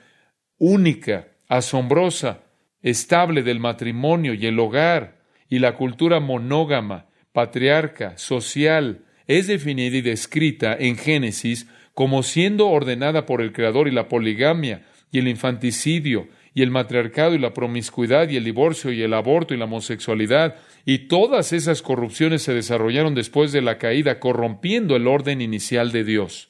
única, 0.60 1.30
asombrosa, 1.48 2.43
estable 2.84 3.42
del 3.42 3.60
matrimonio 3.60 4.34
y 4.34 4.46
el 4.46 4.60
hogar 4.60 5.18
y 5.50 5.60
la 5.60 5.76
cultura 5.76 6.20
monógama, 6.20 7.08
patriarca, 7.32 8.18
social, 8.18 9.06
es 9.26 9.48
definida 9.48 9.98
y 9.98 10.02
descrita 10.02 10.76
en 10.78 10.98
Génesis 10.98 11.68
como 11.94 12.24
siendo 12.24 12.70
ordenada 12.70 13.26
por 13.26 13.42
el 13.42 13.54
Creador 13.54 13.88
y 13.88 13.92
la 13.92 14.08
poligamia 14.08 14.84
y 15.12 15.20
el 15.20 15.28
infanticidio 15.28 16.28
y 16.56 16.62
el 16.62 16.72
matriarcado 16.72 17.34
y 17.36 17.40
la 17.40 17.54
promiscuidad 17.54 18.30
y 18.30 18.38
el 18.38 18.44
divorcio 18.44 18.92
y 18.92 19.02
el 19.02 19.14
aborto 19.14 19.54
y 19.54 19.58
la 19.58 19.66
homosexualidad 19.66 20.56
y 20.86 21.08
todas 21.08 21.54
esas 21.54 21.82
corrupciones 21.82 22.44
se 22.44 22.54
desarrollaron 22.54 23.16
después 23.16 23.52
de 23.52 23.62
la 23.62 23.78
caída, 23.78 24.20
corrompiendo 24.20 24.96
el 24.96 25.08
orden 25.08 25.42
inicial 25.42 25.92
de 25.92 26.04
Dios. 26.04 26.50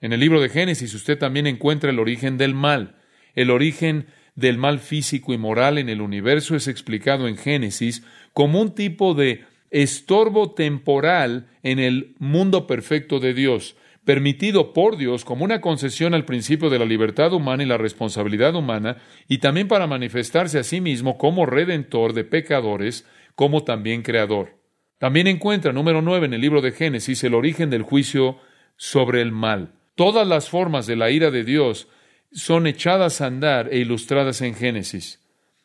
En 0.00 0.12
el 0.12 0.20
libro 0.20 0.40
de 0.40 0.48
Génesis 0.48 0.94
usted 0.94 1.18
también 1.18 1.46
encuentra 1.46 1.90
el 1.90 1.98
origen 1.98 2.36
del 2.36 2.54
mal, 2.54 2.96
el 3.34 3.50
origen 3.50 4.06
del 4.38 4.56
mal 4.56 4.78
físico 4.78 5.34
y 5.34 5.38
moral 5.38 5.78
en 5.78 5.88
el 5.88 6.00
universo 6.00 6.54
es 6.54 6.68
explicado 6.68 7.26
en 7.26 7.36
Génesis 7.36 8.04
como 8.32 8.60
un 8.60 8.72
tipo 8.72 9.14
de 9.14 9.44
estorbo 9.72 10.52
temporal 10.52 11.48
en 11.64 11.80
el 11.80 12.14
mundo 12.20 12.68
perfecto 12.68 13.18
de 13.18 13.34
Dios, 13.34 13.74
permitido 14.04 14.72
por 14.72 14.96
Dios 14.96 15.24
como 15.24 15.44
una 15.44 15.60
concesión 15.60 16.14
al 16.14 16.24
principio 16.24 16.70
de 16.70 16.78
la 16.78 16.84
libertad 16.84 17.32
humana 17.32 17.64
y 17.64 17.66
la 17.66 17.78
responsabilidad 17.78 18.54
humana, 18.54 18.98
y 19.26 19.38
también 19.38 19.66
para 19.66 19.88
manifestarse 19.88 20.60
a 20.60 20.62
sí 20.62 20.80
mismo 20.80 21.18
como 21.18 21.44
redentor 21.44 22.12
de 22.12 22.22
pecadores, 22.22 23.08
como 23.34 23.64
también 23.64 24.02
creador. 24.02 24.56
También 24.98 25.26
encuentra, 25.26 25.72
número 25.72 26.00
nueve, 26.00 26.26
en 26.26 26.34
el 26.34 26.40
libro 26.40 26.60
de 26.60 26.70
Génesis, 26.70 27.24
el 27.24 27.34
origen 27.34 27.70
del 27.70 27.82
juicio 27.82 28.38
sobre 28.76 29.20
el 29.20 29.32
mal. 29.32 29.72
Todas 29.96 30.28
las 30.28 30.48
formas 30.48 30.86
de 30.86 30.94
la 30.94 31.10
ira 31.10 31.32
de 31.32 31.42
Dios 31.42 31.88
son 32.32 32.66
echadas 32.66 33.20
a 33.20 33.26
andar 33.26 33.68
e 33.72 33.78
ilustradas 33.78 34.42
en 34.42 34.54
Génesis. 34.54 35.20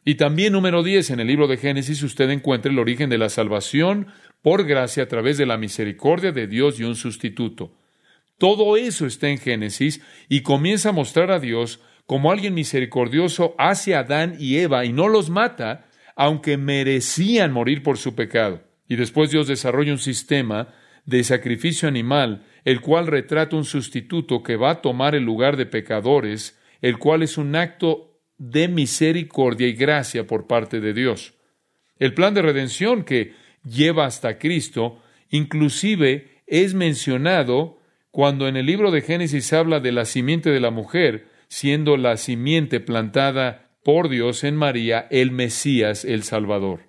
Y 0.05 0.15
también 0.15 0.53
número 0.53 0.84
10, 0.84 1.12
en 1.12 1.20
el 1.20 1.27
libro 1.27 1.48
de 1.48 1.58
Génesis 1.58 2.03
usted 2.03 2.29
encuentra 2.29 2.72
el 2.72 2.79
origen 2.79 3.10
de 3.10 3.17
la 3.17 3.29
salvación 3.29 4.08
por 4.41 4.65
gracia 4.65 5.03
a 5.03 5.08
través 5.08 5.38
de 5.38 5.46
la 5.46 5.58
misericordia 5.58 6.32
de 6.32 6.48
Dios 6.48 6.79
y 6.79 6.84
un 6.84 6.96
sustituto. 6.96 7.77
Todo 8.38 8.75
eso 8.75 9.05
está 9.05 9.29
en 9.29 9.38
Génesis 9.38 10.01
y 10.27 10.41
comienza 10.41 10.89
a 10.89 10.93
mostrar 10.93 11.32
a 11.32 11.39
Dios 11.39 11.79
como 12.05 12.32
alguien 12.32 12.53
misericordioso 12.53 13.55
hacia 13.58 14.00
Adán 14.00 14.36
y 14.38 14.58
Eva 14.58 14.84
y 14.84 14.91
no 14.91 15.08
los 15.08 15.29
mata, 15.29 15.86
aunque 16.15 16.58
merecían 16.58 17.53
morir 17.53 17.82
por 17.84 17.98
su 17.98 18.15
pecado. 18.15 18.62
Y 18.89 18.98
después 18.98 19.32
Dios 19.32 19.48
desarrolla 19.48 19.93
un 19.93 20.00
sistema 20.00 20.74
de 21.05 21.24
sacrificio 21.24 21.88
animal 21.88 22.45
el 22.65 22.81
cual 22.81 23.07
retrata 23.07 23.55
un 23.55 23.65
sustituto 23.65 24.41
que 24.41 24.55
va 24.55 24.72
a 24.72 24.81
tomar 24.81 25.15
el 25.15 25.24
lugar 25.24 25.57
de 25.57 25.65
pecadores, 25.65 26.60
el 26.81 26.98
cual 26.98 27.24
es 27.24 27.38
un 27.38 27.55
acto 27.55 28.22
de 28.38 28.67
misericordia 28.67 29.67
y 29.67 29.74
gracia 29.74 30.25
por 30.25 30.48
parte 30.48 30.79
de 30.79 30.93
Dios. 30.93 31.33
El 32.00 32.13
plan 32.13 32.33
de 32.33 32.41
redención 32.41 33.03
que 33.03 33.33
lleva 33.63 34.05
hasta 34.05 34.38
Cristo, 34.38 35.01
inclusive 35.29 36.41
es 36.48 36.74
mencionado 36.74 37.79
cuando 38.12 38.48
en 38.48 38.57
el 38.57 38.65
libro 38.65 38.91
de 38.91 39.01
Génesis 39.01 39.51
habla 39.53 39.79
de 39.79 39.91
la 39.91 40.05
simiente 40.05 40.50
de 40.50 40.60
la 40.60 40.72
mujer, 40.72 41.27
siendo 41.48 41.98
la 41.98 42.17
simiente 42.17 42.79
plantada 42.79 43.72
por 43.83 44.10
Dios 44.10 44.43
en 44.43 44.55
María, 44.55 45.07
el 45.12 45.31
Mesías, 45.31 46.05
el 46.05 46.24
Salvador. 46.24 46.81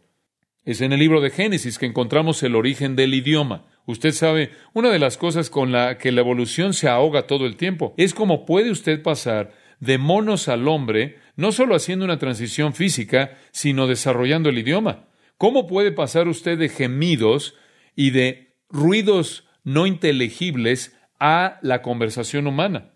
Es 0.64 0.80
en 0.80 0.92
el 0.92 1.00
libro 1.00 1.20
de 1.20 1.30
Génesis 1.30 1.78
que 1.78 1.86
encontramos 1.86 2.42
el 2.42 2.54
origen 2.54 2.96
del 2.96 3.14
idioma. 3.14 3.66
Usted 3.86 4.12
sabe, 4.12 4.50
una 4.72 4.90
de 4.90 4.98
las 4.98 5.18
cosas 5.18 5.50
con 5.50 5.70
la 5.70 5.98
que 5.98 6.10
la 6.10 6.22
evolución 6.22 6.72
se 6.72 6.88
ahoga 6.88 7.26
todo 7.26 7.44
el 7.46 7.56
tiempo 7.56 7.94
es 7.98 8.14
cómo 8.14 8.46
puede 8.46 8.70
usted 8.70 9.02
pasar 9.02 9.52
de 9.80 9.98
monos 9.98 10.48
al 10.48 10.66
hombre, 10.68 11.18
no 11.36 11.52
solo 11.52 11.74
haciendo 11.74 12.06
una 12.06 12.18
transición 12.18 12.72
física, 12.72 13.36
sino 13.52 13.86
desarrollando 13.86 14.48
el 14.48 14.58
idioma. 14.58 15.04
¿Cómo 15.36 15.66
puede 15.66 15.92
pasar 15.92 16.28
usted 16.28 16.58
de 16.58 16.70
gemidos 16.70 17.56
y 17.94 18.10
de 18.10 18.54
ruidos 18.70 19.46
no 19.64 19.86
inteligibles 19.86 20.96
a 21.20 21.58
la 21.60 21.82
conversación 21.82 22.46
humana? 22.46 22.92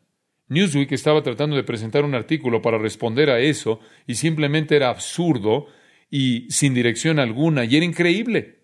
Newsweek 0.49 0.93
estaba 0.93 1.23
tratando 1.23 1.57
de 1.57 1.65
presentar 1.65 2.05
un 2.07 2.15
artículo 2.15 2.63
para 2.63 2.79
responder 2.79 3.29
a 3.29 3.41
eso 3.41 3.81
y 4.07 4.15
simplemente 4.15 4.77
era 4.77 4.89
absurdo 4.89 5.67
y 6.11 6.47
sin 6.51 6.73
dirección 6.73 7.19
alguna 7.19 7.67
y 7.67 7.77
era 7.77 7.85
increíble 7.85 8.58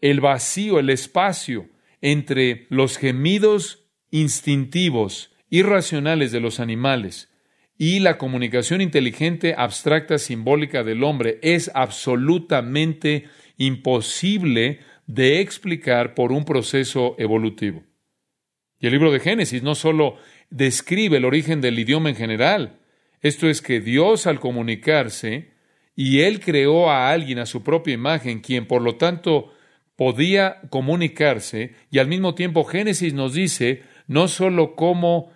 el 0.00 0.20
vacío, 0.20 0.78
el 0.78 0.90
espacio 0.90 1.68
entre 2.00 2.66
los 2.70 2.98
gemidos 2.98 3.86
instintivos, 4.10 5.32
irracionales 5.50 6.32
de 6.32 6.40
los 6.40 6.60
animales 6.60 7.30
y 7.78 8.00
la 8.00 8.16
comunicación 8.16 8.80
inteligente, 8.80 9.54
abstracta, 9.56 10.18
simbólica 10.18 10.82
del 10.82 11.04
hombre 11.04 11.38
es 11.42 11.70
absolutamente 11.74 13.24
imposible 13.58 14.80
de 15.06 15.40
explicar 15.40 16.14
por 16.14 16.32
un 16.32 16.44
proceso 16.44 17.14
evolutivo. 17.18 17.84
Y 18.80 18.86
el 18.86 18.92
libro 18.92 19.12
de 19.12 19.20
Génesis 19.20 19.62
no 19.62 19.74
solo 19.74 20.16
describe 20.50 21.18
el 21.18 21.24
origen 21.24 21.60
del 21.60 21.78
idioma 21.78 22.08
en 22.08 22.16
general. 22.16 22.78
Esto 23.20 23.48
es 23.48 23.62
que 23.62 23.80
Dios 23.80 24.26
al 24.26 24.40
comunicarse, 24.40 25.50
y 25.94 26.20
Él 26.20 26.40
creó 26.40 26.90
a 26.90 27.10
alguien 27.10 27.38
a 27.38 27.46
su 27.46 27.62
propia 27.62 27.94
imagen, 27.94 28.40
quien 28.40 28.66
por 28.66 28.82
lo 28.82 28.96
tanto 28.96 29.52
podía 29.96 30.60
comunicarse, 30.68 31.74
y 31.90 31.98
al 31.98 32.08
mismo 32.08 32.34
tiempo 32.34 32.64
Génesis 32.64 33.14
nos 33.14 33.32
dice 33.32 33.82
no 34.06 34.28
solo 34.28 34.76
cómo 34.76 35.32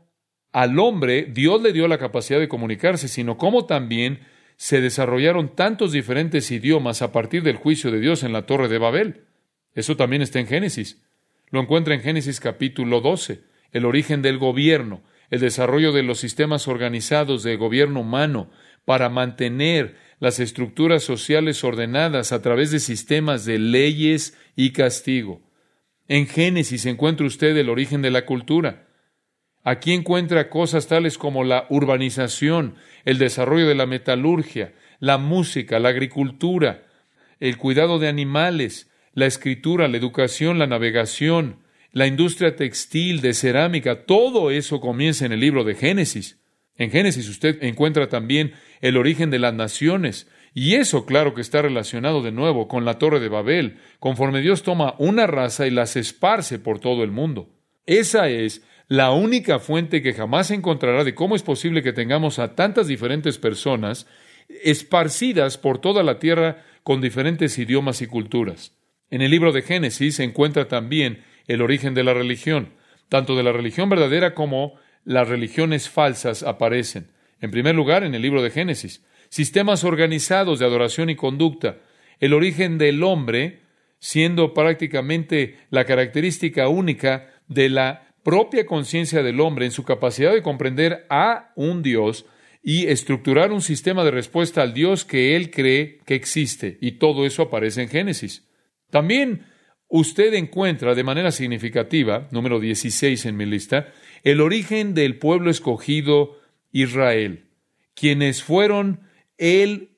al 0.52 0.78
hombre 0.78 1.26
Dios 1.30 1.62
le 1.62 1.72
dio 1.72 1.88
la 1.88 1.98
capacidad 1.98 2.38
de 2.38 2.48
comunicarse, 2.48 3.08
sino 3.08 3.36
cómo 3.38 3.66
también 3.66 4.20
se 4.56 4.80
desarrollaron 4.80 5.54
tantos 5.54 5.92
diferentes 5.92 6.50
idiomas 6.50 7.02
a 7.02 7.12
partir 7.12 7.42
del 7.42 7.56
juicio 7.56 7.90
de 7.90 8.00
Dios 8.00 8.22
en 8.22 8.32
la 8.32 8.42
Torre 8.42 8.68
de 8.68 8.78
Babel. 8.78 9.24
Eso 9.74 9.96
también 9.96 10.22
está 10.22 10.38
en 10.38 10.46
Génesis. 10.46 11.02
Lo 11.48 11.60
encuentra 11.60 11.94
en 11.94 12.02
Génesis 12.02 12.40
capítulo 12.40 13.00
12, 13.00 13.40
el 13.72 13.84
origen 13.86 14.20
del 14.22 14.38
gobierno, 14.38 15.02
el 15.30 15.40
desarrollo 15.40 15.92
de 15.92 16.02
los 16.02 16.18
sistemas 16.18 16.68
organizados 16.68 17.42
de 17.42 17.56
gobierno 17.56 18.00
humano 18.00 18.50
para 18.84 19.08
mantener 19.08 19.96
las 20.20 20.38
estructuras 20.38 21.02
sociales 21.02 21.64
ordenadas 21.64 22.30
a 22.30 22.42
través 22.42 22.70
de 22.70 22.78
sistemas 22.78 23.44
de 23.46 23.58
leyes 23.58 24.38
y 24.54 24.72
castigo. 24.72 25.40
En 26.06 26.26
Génesis 26.26 26.86
encuentra 26.86 27.26
usted 27.26 27.56
el 27.56 27.70
origen 27.70 28.02
de 28.02 28.10
la 28.10 28.26
cultura. 28.26 28.86
Aquí 29.64 29.92
encuentra 29.92 30.50
cosas 30.50 30.86
tales 30.86 31.18
como 31.18 31.42
la 31.42 31.66
urbanización, 31.70 32.76
el 33.04 33.18
desarrollo 33.18 33.66
de 33.66 33.74
la 33.74 33.86
metalurgia, 33.86 34.74
la 34.98 35.18
música, 35.18 35.78
la 35.78 35.88
agricultura, 35.88 36.86
el 37.40 37.56
cuidado 37.56 37.98
de 37.98 38.08
animales, 38.08 38.90
la 39.14 39.26
escritura, 39.26 39.88
la 39.88 39.96
educación, 39.96 40.58
la 40.58 40.66
navegación, 40.66 41.60
la 41.92 42.06
industria 42.06 42.56
textil, 42.56 43.20
de 43.20 43.34
cerámica, 43.34 44.04
todo 44.04 44.50
eso 44.50 44.80
comienza 44.80 45.24
en 45.26 45.32
el 45.32 45.40
libro 45.40 45.64
de 45.64 45.74
Génesis. 45.74 46.40
En 46.76 46.90
Génesis 46.90 47.28
usted 47.28 47.62
encuentra 47.62 48.08
también 48.08 48.54
el 48.80 48.96
origen 48.96 49.30
de 49.30 49.38
las 49.38 49.54
naciones, 49.54 50.28
y 50.52 50.75
eso 50.75 51.06
claro 51.06 51.34
que 51.34 51.40
está 51.40 51.62
relacionado 51.62 52.22
de 52.22 52.32
nuevo 52.32 52.66
con 52.66 52.84
la 52.84 52.99
torre 52.99 53.20
de 53.20 53.28
Babel, 53.28 53.78
conforme 53.99 54.40
Dios 54.40 54.62
toma 54.62 54.94
una 54.99 55.26
raza 55.26 55.66
y 55.66 55.70
las 55.70 55.96
esparce 55.96 56.58
por 56.58 56.80
todo 56.80 57.04
el 57.04 57.10
mundo. 57.12 57.50
Esa 57.87 58.28
es 58.28 58.62
la 58.88 59.12
única 59.12 59.60
fuente 59.60 60.02
que 60.02 60.12
jamás 60.12 60.50
encontrará 60.50 61.04
de 61.04 61.14
cómo 61.14 61.37
es 61.37 61.42
posible 61.42 61.82
que 61.82 61.92
tengamos 61.92 62.40
a 62.40 62.56
tantas 62.56 62.88
diferentes 62.88 63.38
personas 63.38 64.06
esparcidas 64.64 65.58
por 65.58 65.78
toda 65.78 66.02
la 66.02 66.18
tierra 66.18 66.64
con 66.82 67.00
diferentes 67.00 67.56
idiomas 67.58 68.02
y 68.02 68.08
culturas. 68.08 68.76
En 69.10 69.22
el 69.22 69.30
libro 69.30 69.52
de 69.52 69.62
Génesis 69.62 70.16
se 70.16 70.25
encuentra 70.25 70.66
también 70.66 71.22
el 71.46 71.62
origen 71.62 71.94
de 71.94 72.04
la 72.04 72.14
religión. 72.14 72.75
Tanto 73.08 73.37
de 73.37 73.42
la 73.42 73.52
religión 73.52 73.88
verdadera 73.88 74.34
como 74.34 74.75
las 75.04 75.28
religiones 75.28 75.88
falsas 75.88 76.42
aparecen. 76.42 77.10
En 77.40 77.50
primer 77.50 77.75
lugar, 77.75 78.04
en 78.04 78.14
el 78.14 78.23
libro 78.23 78.42
de 78.42 78.50
Génesis, 78.50 79.04
sistemas 79.28 79.85
organizados 79.85 80.59
de 80.59 80.66
adoración 80.66 81.11
y 81.11 81.16
conducta, 81.16 81.78
el 82.18 82.35
origen 82.35 82.78
del 82.78 83.02
hombre 83.02 83.61
siendo 84.00 84.54
prácticamente 84.54 85.59
la 85.70 85.85
característica 85.85 86.68
única 86.68 87.28
de 87.49 87.68
la 87.68 88.14
propia 88.23 88.66
conciencia 88.66 89.23
del 89.23 89.40
hombre 89.40 89.66
en 89.66 89.73
su 89.73 89.85
capacidad 89.85 90.32
de 90.32 90.42
comprender 90.42 91.06
a 91.09 91.52
un 91.54 91.82
Dios 91.82 92.26
y 92.62 92.87
estructurar 92.87 93.52
un 93.52 93.62
sistema 93.62 94.04
de 94.04 94.11
respuesta 94.11 94.62
al 94.62 94.75
Dios 94.75 95.04
que 95.04 95.37
él 95.37 95.50
cree 95.50 95.99
que 96.04 96.14
existe. 96.14 96.78
Y 96.80 96.92
todo 96.92 97.25
eso 97.25 97.42
aparece 97.42 97.82
en 97.82 97.88
Génesis. 97.88 98.47
También 98.90 99.47
usted 99.88 100.35
encuentra 100.35 100.94
de 100.94 101.04
manera 101.04 101.30
significativa, 101.30 102.28
número 102.30 102.61
16 102.61 103.26
en 103.26 103.37
mi 103.37 103.47
lista, 103.47 103.88
el 104.25 104.40
origen 104.40 104.94
del 104.94 105.18
pueblo 105.18 105.50
escogido 105.50 106.39
Israel, 106.72 107.46
quienes 107.94 108.42
fueron 108.42 109.00
el 109.38 109.90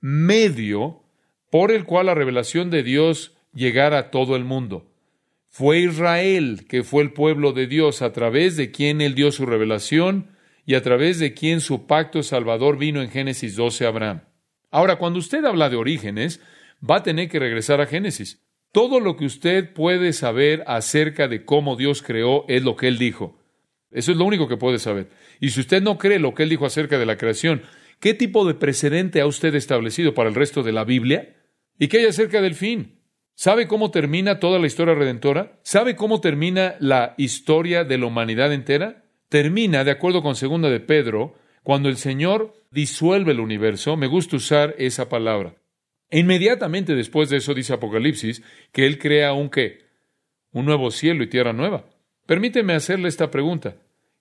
medio 0.00 1.02
por 1.50 1.72
el 1.72 1.84
cual 1.84 2.06
la 2.06 2.14
revelación 2.14 2.70
de 2.70 2.82
Dios 2.82 3.36
llegara 3.52 3.98
a 3.98 4.10
todo 4.10 4.36
el 4.36 4.44
mundo. 4.44 4.86
Fue 5.48 5.80
Israel 5.80 6.66
que 6.68 6.84
fue 6.84 7.02
el 7.02 7.12
pueblo 7.12 7.52
de 7.52 7.66
Dios 7.66 8.02
a 8.02 8.12
través 8.12 8.56
de 8.56 8.70
quien 8.70 9.00
él 9.00 9.14
dio 9.14 9.32
su 9.32 9.46
revelación 9.46 10.28
y 10.64 10.74
a 10.74 10.82
través 10.82 11.18
de 11.18 11.34
quien 11.34 11.60
su 11.60 11.86
pacto 11.86 12.22
salvador 12.22 12.78
vino 12.78 13.02
en 13.02 13.10
Génesis 13.10 13.56
12 13.56 13.84
a 13.84 13.88
Abraham. 13.88 14.20
Ahora, 14.70 14.96
cuando 14.96 15.18
usted 15.18 15.44
habla 15.44 15.68
de 15.68 15.76
orígenes, 15.76 16.40
va 16.88 16.96
a 16.96 17.02
tener 17.02 17.28
que 17.28 17.40
regresar 17.40 17.80
a 17.80 17.86
Génesis. 17.86 18.40
Todo 18.70 19.00
lo 19.00 19.16
que 19.16 19.24
usted 19.24 19.72
puede 19.72 20.12
saber 20.12 20.62
acerca 20.68 21.26
de 21.26 21.44
cómo 21.44 21.74
Dios 21.74 22.02
creó 22.02 22.44
es 22.46 22.62
lo 22.62 22.76
que 22.76 22.86
Él 22.86 22.98
dijo. 22.98 23.39
Eso 23.90 24.12
es 24.12 24.18
lo 24.18 24.24
único 24.24 24.48
que 24.48 24.56
puede 24.56 24.78
saber. 24.78 25.08
Y 25.40 25.50
si 25.50 25.60
usted 25.60 25.82
no 25.82 25.98
cree 25.98 26.18
lo 26.18 26.34
que 26.34 26.44
Él 26.44 26.48
dijo 26.48 26.66
acerca 26.66 26.98
de 26.98 27.06
la 27.06 27.16
creación, 27.16 27.62
¿qué 27.98 28.14
tipo 28.14 28.46
de 28.46 28.54
precedente 28.54 29.20
ha 29.20 29.26
usted 29.26 29.54
establecido 29.54 30.14
para 30.14 30.28
el 30.28 30.34
resto 30.34 30.62
de 30.62 30.72
la 30.72 30.84
Biblia? 30.84 31.36
¿Y 31.78 31.88
qué 31.88 31.98
hay 31.98 32.06
acerca 32.06 32.40
del 32.40 32.54
fin? 32.54 33.00
¿Sabe 33.34 33.66
cómo 33.66 33.90
termina 33.90 34.38
toda 34.38 34.58
la 34.58 34.66
historia 34.66 34.94
redentora? 34.94 35.58
¿Sabe 35.62 35.96
cómo 35.96 36.20
termina 36.20 36.76
la 36.78 37.14
historia 37.16 37.84
de 37.84 37.98
la 37.98 38.06
humanidad 38.06 38.52
entera? 38.52 39.04
Termina, 39.28 39.82
de 39.82 39.90
acuerdo 39.92 40.22
con 40.22 40.36
segunda 40.36 40.68
de 40.68 40.80
Pedro, 40.80 41.34
cuando 41.62 41.88
el 41.88 41.96
Señor 41.96 42.52
disuelve 42.70 43.32
el 43.32 43.40
universo. 43.40 43.96
Me 43.96 44.06
gusta 44.06 44.36
usar 44.36 44.74
esa 44.78 45.08
palabra. 45.08 45.54
E 46.10 46.18
inmediatamente 46.18 46.94
después 46.94 47.30
de 47.30 47.38
eso 47.38 47.54
dice 47.54 47.72
Apocalipsis 47.72 48.42
que 48.72 48.86
Él 48.86 48.98
crea 48.98 49.32
un 49.32 49.48
qué? 49.48 49.86
Un 50.52 50.66
nuevo 50.66 50.90
cielo 50.90 51.22
y 51.22 51.28
tierra 51.28 51.52
nueva. 51.52 51.86
Permíteme 52.30 52.74
hacerle 52.74 53.08
esta 53.08 53.28
pregunta. 53.28 53.74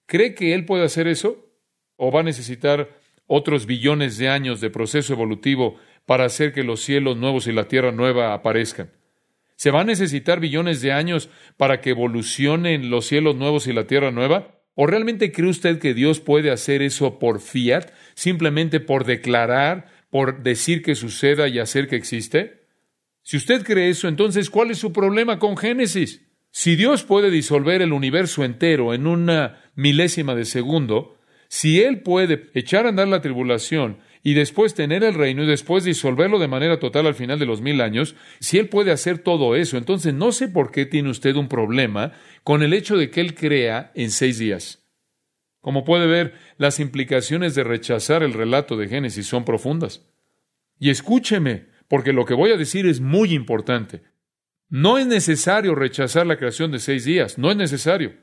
¿Cree 0.07 0.33
que 0.33 0.55
Él 0.55 0.65
puede 0.65 0.83
hacer 0.83 1.07
eso? 1.07 1.47
¿O 1.95 2.11
va 2.11 2.21
a 2.21 2.23
necesitar 2.23 2.89
otros 3.27 3.67
billones 3.67 4.17
de 4.17 4.29
años 4.29 4.61
de 4.61 4.71
proceso 4.71 5.13
evolutivo 5.13 5.75
para 6.07 6.25
hacer 6.25 6.51
que 6.51 6.63
los 6.63 6.81
cielos 6.81 7.17
nuevos 7.17 7.45
y 7.45 7.51
la 7.51 7.67
tierra 7.67 7.91
nueva 7.91 8.33
aparezcan? 8.33 8.89
¿Se 9.57 9.69
va 9.69 9.81
a 9.81 9.83
necesitar 9.83 10.39
billones 10.39 10.81
de 10.81 10.91
años 10.91 11.29
para 11.55 11.81
que 11.81 11.91
evolucionen 11.91 12.89
los 12.89 13.05
cielos 13.05 13.35
nuevos 13.35 13.67
y 13.67 13.73
la 13.73 13.85
tierra 13.85 14.09
nueva? 14.09 14.59
¿O 14.73 14.87
realmente 14.87 15.31
cree 15.31 15.51
usted 15.51 15.77
que 15.77 15.93
Dios 15.93 16.19
puede 16.19 16.49
hacer 16.49 16.81
eso 16.81 17.19
por 17.19 17.39
fiat, 17.39 17.91
simplemente 18.15 18.79
por 18.79 19.05
declarar 19.05 19.85
por 20.09 20.41
decir 20.41 20.81
que 20.81 20.95
suceda 20.95 21.47
y 21.47 21.59
hacer 21.59 21.87
que 21.87 21.97
existe? 21.97 22.63
Si 23.21 23.37
usted 23.37 23.63
cree 23.63 23.89
eso, 23.89 24.07
entonces, 24.07 24.49
¿cuál 24.49 24.71
es 24.71 24.79
su 24.79 24.91
problema 24.91 25.37
con 25.37 25.55
Génesis? 25.55 26.25
Si 26.51 26.75
Dios 26.75 27.03
puede 27.03 27.29
disolver 27.29 27.81
el 27.81 27.93
universo 27.93 28.43
entero 28.43 28.93
en 28.93 29.07
una 29.07 29.61
milésima 29.75 30.35
de 30.35 30.45
segundo, 30.45 31.17
si 31.47 31.81
Él 31.81 32.01
puede 32.01 32.49
echar 32.53 32.85
a 32.85 32.89
andar 32.89 33.07
la 33.07 33.21
tribulación 33.21 33.99
y 34.23 34.33
después 34.33 34.73
tener 34.73 35.03
el 35.03 35.13
reino 35.13 35.43
y 35.43 35.47
después 35.47 35.83
disolverlo 35.83 36.39
de 36.39 36.47
manera 36.47 36.79
total 36.79 37.07
al 37.07 37.15
final 37.15 37.39
de 37.39 37.45
los 37.45 37.61
mil 37.61 37.81
años, 37.81 38.15
si 38.39 38.57
Él 38.57 38.67
puede 38.67 38.91
hacer 38.91 39.19
todo 39.19 39.55
eso, 39.55 39.77
entonces 39.77 40.13
no 40.13 40.31
sé 40.31 40.47
por 40.47 40.71
qué 40.71 40.85
tiene 40.85 41.09
usted 41.09 41.35
un 41.35 41.47
problema 41.47 42.13
con 42.43 42.61
el 42.63 42.73
hecho 42.73 42.97
de 42.97 43.09
que 43.09 43.21
Él 43.21 43.35
crea 43.35 43.91
en 43.95 44.11
seis 44.11 44.37
días. 44.37 44.85
Como 45.61 45.83
puede 45.83 46.07
ver, 46.07 46.33
las 46.57 46.79
implicaciones 46.79 47.53
de 47.55 47.63
rechazar 47.63 48.23
el 48.23 48.33
relato 48.33 48.77
de 48.77 48.87
Génesis 48.87 49.27
son 49.27 49.45
profundas. 49.45 50.05
Y 50.79 50.89
escúcheme, 50.89 51.67
porque 51.87 52.13
lo 52.13 52.25
que 52.25 52.33
voy 52.33 52.51
a 52.51 52.57
decir 52.57 52.85
es 52.85 53.01
muy 53.01 53.33
importante. 53.33 54.01
No 54.69 54.99
es 54.99 55.07
necesario 55.07 55.73
rechazar 55.73 56.27
la 56.27 56.37
creación 56.37 56.71
de 56.71 56.79
seis 56.79 57.03
días, 57.03 57.39
no 57.39 57.49
es 57.49 57.57
necesario. 57.57 58.13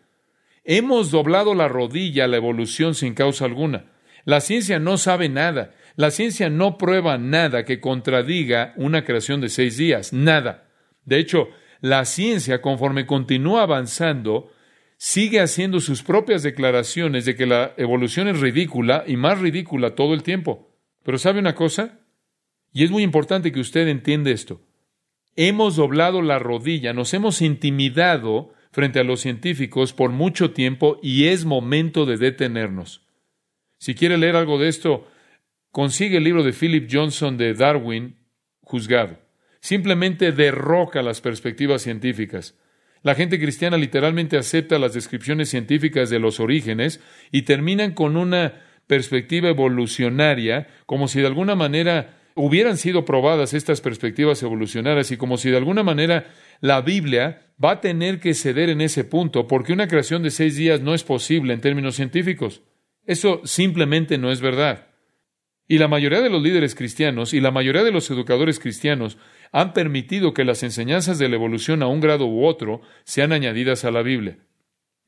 Hemos 0.65 1.11
doblado 1.11 1.55
la 1.55 1.67
rodilla 1.67 2.25
a 2.25 2.29
la 2.29 2.37
evolución 2.37 2.95
sin 2.95 3.15
causa 3.15 3.45
alguna. 3.45 3.93
La 4.25 4.41
ciencia 4.41 4.79
no 4.79 4.97
sabe 4.97 5.29
nada. 5.29 5.75
La 5.97 6.11
ciencia 6.11 6.49
no 6.51 6.79
prueba 6.79 7.19
nada 7.19 7.65
que 7.65 7.81
contradiga 7.81 8.75
una 8.77 9.05
creación 9.05 9.41
de 9.41 9.49
seis 9.49 9.77
días, 9.77 10.13
nada. 10.13 10.69
De 11.05 11.19
hecho, 11.19 11.49
la 11.81 12.05
ciencia, 12.05 12.61
conforme 12.61 13.07
continúa 13.07 13.63
avanzando, 13.63 14.53
sigue 14.97 15.41
haciendo 15.41 15.81
sus 15.81 16.03
propias 16.03 16.43
declaraciones 16.43 17.25
de 17.25 17.37
que 17.37 17.47
la 17.47 17.75
evolución 17.77 18.29
es 18.29 18.41
ridícula 18.41 19.05
y 19.07 19.17
más 19.17 19.41
ridícula 19.41 19.95
todo 19.95 20.15
el 20.15 20.23
tiempo. 20.23 20.77
Pero 21.03 21.19
¿sabe 21.19 21.39
una 21.39 21.55
cosa? 21.55 22.01
Y 22.73 22.85
es 22.85 22.91
muy 22.91 23.03
importante 23.03 23.53
que 23.53 23.61
usted 23.61 23.89
entienda 23.89 24.31
esto. 24.31 24.66
Hemos 25.37 25.77
doblado 25.77 26.23
la 26.23 26.39
rodilla, 26.39 26.95
nos 26.95 27.13
hemos 27.13 27.43
intimidado 27.43 28.55
frente 28.73 29.01
a 29.01 29.05
los 29.05 29.21
científicos 29.21 29.93
por 29.93 30.11
mucho 30.11 30.53
tiempo 30.53 30.99
y 31.03 31.27
es 31.27 31.45
momento 31.45 32.07
de 32.07 32.17
detenernos. 32.17 33.07
Si 33.79 33.95
quiere 33.95 34.17
leer 34.17 34.37
algo 34.37 34.59
de 34.59 34.69
esto, 34.69 35.07
consigue 35.71 36.17
el 36.17 36.25
libro 36.25 36.43
de 36.43 36.55
Philip 36.55 36.89
Johnson 36.91 37.37
de 37.37 37.53
Darwin, 37.53 38.17
Juzgado. 38.63 39.19
Simplemente 39.61 40.33
derroca 40.33 41.03
las 41.03 41.21
perspectivas 41.21 41.83
científicas. 41.83 42.59
La 43.03 43.15
gente 43.15 43.39
cristiana 43.39 43.77
literalmente 43.77 44.39
acepta 44.39 44.79
las 44.79 44.95
descripciones 44.95 45.51
científicas 45.51 46.09
de 46.09 46.19
los 46.19 46.41
orígenes 46.41 47.01
y 47.31 47.43
terminan 47.43 47.93
con 47.93 48.17
una 48.17 48.63
perspectiva 48.87 49.51
evolucionaria 49.51 50.69
como 50.87 51.09
si 51.09 51.21
de 51.21 51.27
alguna 51.27 51.55
manera 51.55 52.16
hubieran 52.37 52.77
sido 52.77 53.05
probadas 53.05 53.55
estas 53.55 53.81
perspectivas 53.81 54.43
evolucionarias 54.43 55.11
y 55.11 55.17
como 55.17 55.39
si 55.39 55.51
de 55.51 55.57
alguna 55.57 55.83
manera 55.83 56.33
la 56.61 56.83
Biblia 56.83 57.51
va 57.63 57.73
a 57.73 57.81
tener 57.81 58.21
que 58.21 58.35
ceder 58.35 58.69
en 58.69 58.83
ese 58.83 59.05
punto 59.05 59.49
porque 59.49 59.73
una 59.73 59.89
creación 59.89 60.23
de 60.23 60.31
seis 60.31 60.55
días 60.55 60.81
no 60.83 60.95
es 60.95 61.03
posible 61.03 61.55
en 61.55 61.61
términos 61.61 61.97
científicos. 61.97 62.63
Eso 63.07 63.41
simplemente 63.45 64.19
no 64.19 64.31
es 64.31 64.41
verdad. 64.41 64.89
Y 65.67 65.79
la 65.79 65.89
mayoría 65.89 66.21
de 66.21 66.31
los 66.31 66.43
líderes 66.43 66.75
cristianos 66.75 67.35
y 67.35 67.41
la 67.41 67.51
mayoría 67.51 67.83
de 67.83 67.91
los 67.91 68.09
educadores 68.11 68.61
cristianos 68.61 69.17
han 69.51 69.73
permitido 69.73 70.35
que 70.35 70.45
las 70.45 70.63
enseñanzas 70.63 71.19
de 71.19 71.29
la 71.29 71.37
evolución 71.37 71.83
a 71.83 71.89
un 71.89 72.01
grado 72.01 72.27
u 72.27 72.45
otro 72.45 72.83
sean 73.05 73.33
añadidas 73.33 73.85
a 73.85 73.91
la 73.91 74.03
Biblia. 74.03 74.39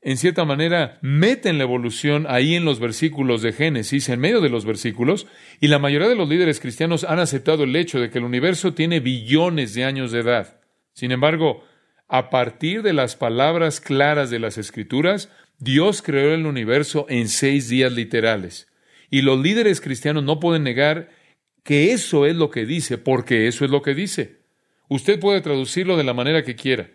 En 0.01 0.15
cierta 0.15 0.45
manera, 0.45 0.97
meten 1.01 1.57
la 1.57 1.65
evolución 1.65 2.25
ahí 2.29 2.55
en 2.55 2.63
los 2.63 2.79
versículos 2.79 3.41
de 3.41 3.51
Génesis, 3.51 4.07
en 4.07 4.21
medio 4.21 4.39
de 4.39 4.49
los 4.49 4.63
versículos, 4.63 5.27
y 5.59 5.67
la 5.67 5.79
mayoría 5.79 6.07
de 6.07 6.15
los 6.15 6.29
líderes 6.29 6.61
cristianos 6.61 7.03
han 7.03 7.19
aceptado 7.19 7.63
el 7.65 7.75
hecho 7.75 7.99
de 7.99 8.09
que 8.09 8.19
el 8.19 8.23
universo 8.23 8.73
tiene 8.73 9.01
billones 9.01 9.73
de 9.73 9.83
años 9.83 10.13
de 10.13 10.19
edad. 10.19 10.61
Sin 10.93 11.11
embargo, 11.11 11.65
a 12.07 12.29
partir 12.29 12.81
de 12.81 12.93
las 12.93 13.17
palabras 13.17 13.81
claras 13.81 14.29
de 14.29 14.39
las 14.39 14.57
Escrituras, 14.57 15.29
Dios 15.59 16.01
creó 16.01 16.33
el 16.33 16.45
universo 16.45 17.05
en 17.09 17.27
seis 17.27 17.67
días 17.67 17.91
literales. 17.91 18.67
Y 19.09 19.21
los 19.21 19.39
líderes 19.39 19.81
cristianos 19.81 20.23
no 20.23 20.39
pueden 20.39 20.63
negar 20.63 21.09
que 21.63 21.91
eso 21.91 22.25
es 22.25 22.37
lo 22.37 22.51
que 22.51 22.65
dice, 22.65 22.97
porque 22.97 23.47
eso 23.47 23.65
es 23.65 23.71
lo 23.71 23.81
que 23.81 23.93
dice. 23.93 24.39
Usted 24.87 25.19
puede 25.19 25.41
traducirlo 25.41 25.97
de 25.97 26.05
la 26.05 26.13
manera 26.13 26.43
que 26.43 26.55
quiera. 26.55 26.89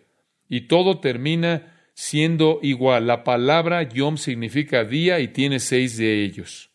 Y 0.49 0.63
todo 0.63 1.01
termina 1.01 1.74
siendo 1.95 2.59
igual. 2.63 3.07
La 3.07 3.25
palabra 3.25 3.83
yom 3.83 4.19
significa 4.19 4.85
día 4.85 5.21
y 5.21 5.29
tiene 5.29 5.61
seis 5.61 5.97
de 5.97 6.23
ellos. 6.23 6.71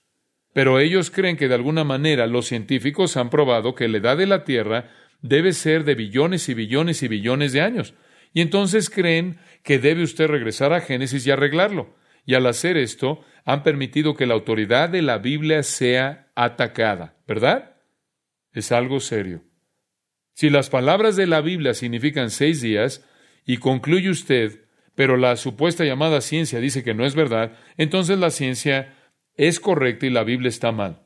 Pero 0.54 0.80
ellos 0.80 1.12
creen 1.12 1.38
que 1.38 1.48
de 1.48 1.56
alguna 1.56 1.84
manera 1.84 2.26
los 2.26 2.48
científicos 2.48 3.16
han 3.18 3.30
probado 3.30 3.76
que 3.76 3.88
la 3.88 3.98
edad 3.98 4.18
de 4.18 4.26
la 4.26 4.44
Tierra 4.44 4.90
debe 5.22 5.54
ser 5.54 5.84
de 5.84 5.96
billones 5.96 6.50
y 6.50 6.54
billones 6.54 7.04
y 7.04 7.08
billones 7.08 7.54
de 7.54 7.62
años. 7.62 7.94
Y 8.34 8.42
entonces 8.42 8.90
creen 8.90 9.38
que 9.64 9.80
debe 9.80 10.04
usted 10.04 10.28
regresar 10.28 10.74
a 10.74 10.82
Génesis 10.82 11.26
y 11.28 11.32
arreglarlo. 11.32 11.96
Y 12.26 12.36
al 12.36 12.46
hacer 12.48 12.78
esto, 12.78 13.24
han 13.46 13.64
permitido 13.64 14.16
que 14.16 14.26
la 14.26 14.34
autoridad 14.34 14.90
de 14.90 15.02
la 15.02 15.18
Biblia 15.18 15.64
sea 15.64 16.32
atacada, 16.36 17.18
¿verdad? 17.28 17.76
Es 18.54 18.72
algo 18.72 19.00
serio. 19.00 19.44
Si 20.34 20.50
las 20.50 20.70
palabras 20.70 21.16
de 21.16 21.28
la 21.28 21.42
Biblia 21.42 21.74
significan 21.74 22.30
seis 22.30 22.62
días, 22.62 23.06
y 23.46 23.58
concluye 23.58 24.10
usted, 24.10 24.66
pero 25.00 25.16
la 25.16 25.38
supuesta 25.38 25.86
llamada 25.86 26.20
ciencia 26.20 26.60
dice 26.60 26.84
que 26.84 26.94
no 26.94 27.06
es 27.06 27.16
verdad, 27.16 27.54
entonces 27.78 28.20
la 28.20 28.32
ciencia 28.32 28.98
es 29.38 29.62
correcta 29.62 30.06
y 30.06 30.10
la 30.10 30.26
Biblia 30.26 30.50
está 30.50 30.74
mal. 30.74 31.04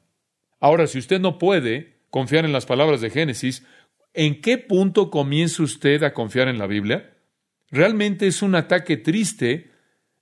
Ahora, 0.60 0.88
si 0.88 0.98
usted 0.98 1.22
no 1.22 1.38
puede 1.38 2.00
confiar 2.10 2.44
en 2.44 2.54
las 2.54 2.66
palabras 2.66 3.02
de 3.02 3.12
Génesis, 3.12 3.68
¿en 4.16 4.42
qué 4.42 4.58
punto 4.58 5.12
comienza 5.12 5.62
usted 5.62 6.02
a 6.02 6.12
confiar 6.12 6.48
en 6.48 6.58
la 6.58 6.66
Biblia? 6.66 7.20
Realmente 7.70 8.26
es 8.26 8.42
un 8.42 8.56
ataque 8.56 8.98
triste 8.98 9.70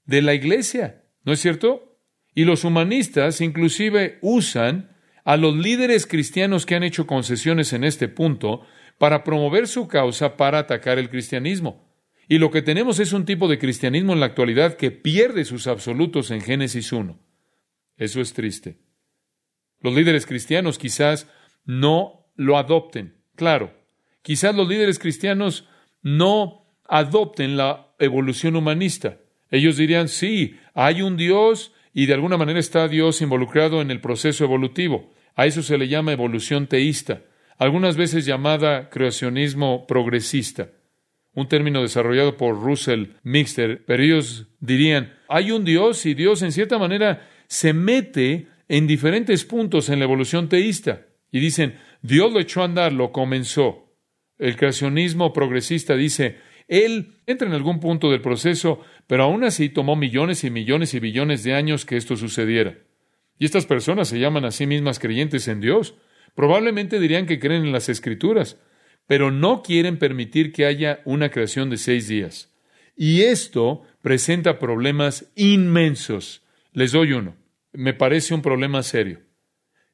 de 0.04 0.22
la 0.22 0.34
iglesia, 0.34 1.06
¿no 1.24 1.32
es 1.32 1.40
cierto? 1.40 1.98
Y 2.36 2.44
los 2.44 2.66
humanistas 2.66 3.40
inclusive 3.40 4.20
usan 4.22 4.98
a 5.24 5.38
los 5.38 5.56
líderes 5.56 6.08
cristianos 6.08 6.66
que 6.66 6.76
han 6.76 6.84
hecho 6.84 7.08
concesiones 7.08 7.72
en 7.72 7.86
este 7.86 8.10
punto 8.10 8.66
para 8.98 9.24
promover 9.24 9.66
su 9.70 9.88
causa 9.88 10.36
para 10.36 10.60
atacar 10.60 11.00
el 11.00 11.10
cristianismo. 11.10 11.91
Y 12.32 12.38
lo 12.38 12.50
que 12.50 12.62
tenemos 12.62 13.02
es 13.02 13.12
un 13.12 13.26
tipo 13.26 13.50
de 13.50 13.60
cristianismo 13.60 14.14
en 14.14 14.22
la 14.22 14.28
actualidad 14.28 14.78
que 14.78 14.90
pierde 14.90 15.44
sus 15.44 15.68
absolutos 15.68 16.32
en 16.32 16.40
Génesis 16.40 16.94
1. 16.94 17.20
Eso 17.98 18.22
es 18.22 18.32
triste. 18.32 18.78
Los 19.82 19.94
líderes 19.94 20.26
cristianos 20.26 20.78
quizás 20.78 21.28
no 21.66 22.32
lo 22.38 22.58
adopten. 22.58 23.18
Claro, 23.36 23.74
quizás 24.22 24.56
los 24.56 24.70
líderes 24.70 24.98
cristianos 24.98 25.68
no 26.04 26.74
adopten 26.88 27.58
la 27.58 27.94
evolución 28.00 28.56
humanista. 28.56 29.18
Ellos 29.50 29.76
dirían, 29.76 30.08
sí, 30.08 30.56
hay 30.74 31.02
un 31.02 31.18
Dios 31.18 31.74
y 31.94 32.06
de 32.06 32.14
alguna 32.14 32.38
manera 32.38 32.62
está 32.62 32.88
Dios 32.88 33.22
involucrado 33.22 33.82
en 33.82 33.92
el 33.92 34.00
proceso 34.00 34.46
evolutivo. 34.46 35.12
A 35.36 35.48
eso 35.48 35.62
se 35.64 35.78
le 35.78 35.90
llama 35.90 36.14
evolución 36.14 36.68
teísta, 36.68 37.24
algunas 37.58 37.98
veces 37.98 38.26
llamada 38.26 38.90
creacionismo 38.90 39.86
progresista, 39.86 40.70
un 41.34 41.48
término 41.48 41.82
desarrollado 41.82 42.38
por 42.38 42.62
Russell 42.62 43.14
Mixter, 43.24 43.84
pero 43.86 44.04
ellos 44.04 44.48
dirían, 44.60 45.14
hay 45.30 45.52
un 45.52 45.64
Dios 45.64 46.06
y 46.06 46.14
Dios 46.14 46.42
en 46.42 46.52
cierta 46.52 46.78
manera 46.78 47.28
se 47.48 47.74
mete 47.74 48.48
en 48.68 48.88
diferentes 48.88 49.46
puntos 49.46 49.90
en 49.90 50.00
la 50.00 50.06
evolución 50.06 50.50
teísta. 50.50 51.08
Y 51.32 51.40
dicen, 51.40 51.76
Dios 52.02 52.32
lo 52.32 52.40
echó 52.40 52.62
a 52.62 52.66
andar, 52.66 52.92
lo 52.92 53.12
comenzó. 53.12 53.94
El 54.38 54.56
creacionismo 54.56 55.34
progresista 55.34 55.96
dice, 55.96 56.38
él 56.68 57.18
entra 57.26 57.48
en 57.48 57.54
algún 57.54 57.80
punto 57.80 58.10
del 58.10 58.22
proceso, 58.22 58.82
pero 59.08 59.24
aún 59.24 59.44
así 59.44 59.70
tomó 59.70 59.96
millones 59.96 60.44
y 60.44 60.50
millones 60.50 60.94
y 60.94 61.00
billones 61.00 61.44
de 61.44 61.54
años 61.54 61.86
que 61.86 61.98
esto 61.98 62.16
sucediera. 62.16 62.78
Y 63.38 63.46
estas 63.46 63.66
personas 63.66 64.08
se 64.08 64.20
llaman 64.20 64.46
a 64.46 64.52
sí 64.52 64.66
mismas 64.68 65.00
creyentes 65.00 65.48
en 65.48 65.62
Dios. 65.62 65.96
Probablemente 66.36 67.00
dirían 67.00 67.26
que 67.26 67.40
creen 67.40 67.66
en 67.66 67.72
las 67.72 67.90
Escrituras, 67.90 68.58
pero 69.12 69.30
no 69.30 69.62
quieren 69.62 69.98
permitir 69.98 70.54
que 70.54 70.66
haya 70.66 71.02
una 71.04 71.32
creación 71.32 71.70
de 71.70 71.76
seis 71.76 72.08
días. 72.08 72.50
Y 72.96 73.24
esto 73.24 73.82
presenta 74.02 74.58
problemas 74.58 75.30
inmensos. 75.36 76.44
Les 76.72 76.94
doy 76.94 77.12
uno. 77.12 77.36
Me 77.74 77.94
parece 77.94 78.34
un 78.34 78.42
problema 78.42 78.82
serio. 78.84 79.20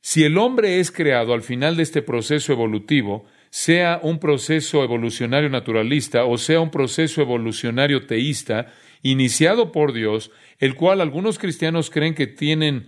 Si 0.02 0.24
el 0.24 0.38
hombre 0.38 0.80
es 0.80 0.92
creado 0.92 1.34
al 1.34 1.42
final 1.42 1.78
de 1.78 1.82
este 1.82 2.04
proceso 2.04 2.54
evolutivo, 2.54 3.26
sea 3.50 4.00
un 4.04 4.20
proceso 4.20 4.84
evolucionario 4.84 5.50
naturalista 5.50 6.24
o 6.26 6.38
sea 6.38 6.60
un 6.60 6.70
proceso 6.70 7.20
evolucionario 7.20 8.06
teísta, 8.06 8.72
iniciado 9.02 9.72
por 9.72 9.94
Dios, 9.94 10.30
el 10.60 10.76
cual 10.76 11.02
algunos 11.02 11.40
cristianos 11.40 11.90
creen 11.90 12.14
que 12.14 12.28
tienen 12.28 12.88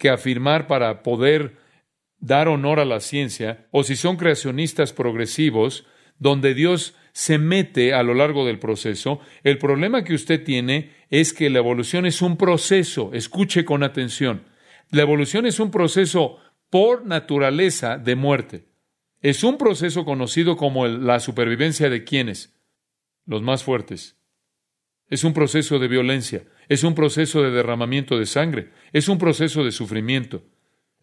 que 0.00 0.10
afirmar 0.10 0.66
para 0.66 1.04
poder 1.04 1.54
dar 2.18 2.48
honor 2.48 2.80
a 2.80 2.84
la 2.84 3.00
ciencia, 3.00 3.66
o 3.70 3.84
si 3.84 3.96
son 3.96 4.16
creacionistas 4.16 4.92
progresivos, 4.92 5.86
donde 6.18 6.54
Dios 6.54 6.94
se 7.12 7.38
mete 7.38 7.94
a 7.94 8.02
lo 8.02 8.14
largo 8.14 8.44
del 8.46 8.58
proceso, 8.58 9.20
el 9.44 9.58
problema 9.58 10.04
que 10.04 10.14
usted 10.14 10.42
tiene 10.42 10.92
es 11.10 11.32
que 11.32 11.50
la 11.50 11.58
evolución 11.58 12.06
es 12.06 12.22
un 12.22 12.36
proceso, 12.36 13.10
escuche 13.12 13.64
con 13.64 13.82
atención, 13.82 14.44
la 14.90 15.02
evolución 15.02 15.46
es 15.46 15.60
un 15.60 15.70
proceso 15.70 16.38
por 16.70 17.06
naturaleza 17.06 17.98
de 17.98 18.16
muerte. 18.16 18.68
Es 19.20 19.42
un 19.42 19.58
proceso 19.58 20.04
conocido 20.04 20.56
como 20.56 20.86
la 20.86 21.18
supervivencia 21.20 21.90
de 21.90 22.04
quienes, 22.04 22.54
los 23.26 23.42
más 23.42 23.64
fuertes. 23.64 24.16
Es 25.08 25.24
un 25.24 25.32
proceso 25.32 25.78
de 25.78 25.88
violencia, 25.88 26.44
es 26.68 26.84
un 26.84 26.94
proceso 26.94 27.42
de 27.42 27.50
derramamiento 27.50 28.18
de 28.18 28.26
sangre, 28.26 28.70
es 28.92 29.08
un 29.08 29.18
proceso 29.18 29.64
de 29.64 29.72
sufrimiento, 29.72 30.44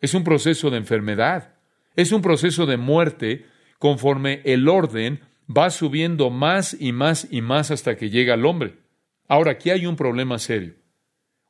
es 0.01 0.13
un 0.13 0.23
proceso 0.23 0.69
de 0.69 0.77
enfermedad, 0.77 1.55
es 1.95 2.12
un 2.12 2.21
proceso 2.21 2.65
de 2.65 2.77
muerte 2.77 3.45
conforme 3.79 4.41
el 4.45 4.67
orden 4.67 5.21
va 5.49 5.69
subiendo 5.69 6.29
más 6.29 6.75
y 6.79 6.91
más 6.91 7.27
y 7.29 7.41
más 7.41 7.71
hasta 7.71 7.95
que 7.95 8.10
llega 8.10 8.34
al 8.34 8.45
hombre. 8.45 8.77
Ahora, 9.27 9.51
aquí 9.51 9.69
hay 9.69 9.86
un 9.86 9.95
problema 9.95 10.39
serio. 10.39 10.75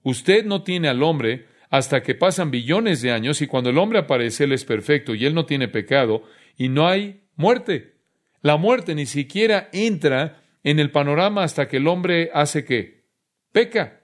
Usted 0.04 0.46
no 0.46 0.64
tiene 0.64 0.88
al 0.88 1.04
hombre 1.04 1.48
hasta 1.70 2.04
que 2.04 2.16
pasan 2.16 2.52
billones 2.52 3.02
de 3.02 3.12
años 3.12 3.42
y 3.42 3.48
cuando 3.48 3.70
el 3.70 3.78
hombre 3.78 4.00
aparece, 4.00 4.46
él 4.46 4.52
es 4.52 4.66
perfecto 4.66 5.16
y 5.16 5.26
él 5.26 5.34
no 5.34 5.46
tiene 5.46 5.68
pecado 5.68 6.24
y 6.58 6.70
no 6.70 6.88
hay 6.88 7.24
muerte. 7.36 7.96
La 8.42 8.58
muerte 8.58 8.96
ni 8.96 9.08
siquiera 9.08 9.70
entra 9.74 10.44
en 10.64 10.80
el 10.80 10.92
panorama 10.92 11.44
hasta 11.44 11.68
que 11.68 11.78
el 11.78 11.88
hombre 11.88 12.30
hace 12.34 12.66
qué? 12.66 13.06
Peca. 13.52 14.02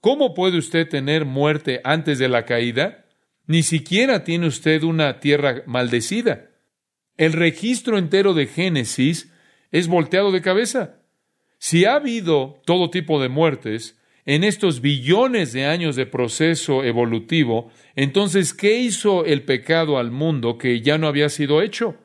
¿Cómo 0.00 0.34
puede 0.34 0.58
usted 0.58 0.88
tener 0.88 1.24
muerte 1.24 1.80
antes 1.84 2.18
de 2.18 2.28
la 2.28 2.44
caída? 2.44 3.06
Ni 3.50 3.64
siquiera 3.64 4.22
tiene 4.22 4.46
usted 4.46 4.84
una 4.84 5.18
tierra 5.18 5.64
maldecida. 5.66 6.50
El 7.16 7.32
registro 7.32 7.98
entero 7.98 8.32
de 8.32 8.46
Génesis 8.46 9.34
es 9.72 9.88
volteado 9.88 10.30
de 10.30 10.40
cabeza. 10.40 11.00
Si 11.58 11.84
ha 11.84 11.96
habido 11.96 12.62
todo 12.64 12.90
tipo 12.90 13.20
de 13.20 13.28
muertes 13.28 13.98
en 14.24 14.44
estos 14.44 14.80
billones 14.80 15.52
de 15.52 15.66
años 15.66 15.96
de 15.96 16.06
proceso 16.06 16.84
evolutivo, 16.84 17.72
entonces, 17.96 18.54
¿qué 18.54 18.78
hizo 18.78 19.24
el 19.24 19.42
pecado 19.42 19.98
al 19.98 20.12
mundo 20.12 20.56
que 20.56 20.80
ya 20.80 20.96
no 20.96 21.08
había 21.08 21.28
sido 21.28 21.60
hecho? 21.60 21.96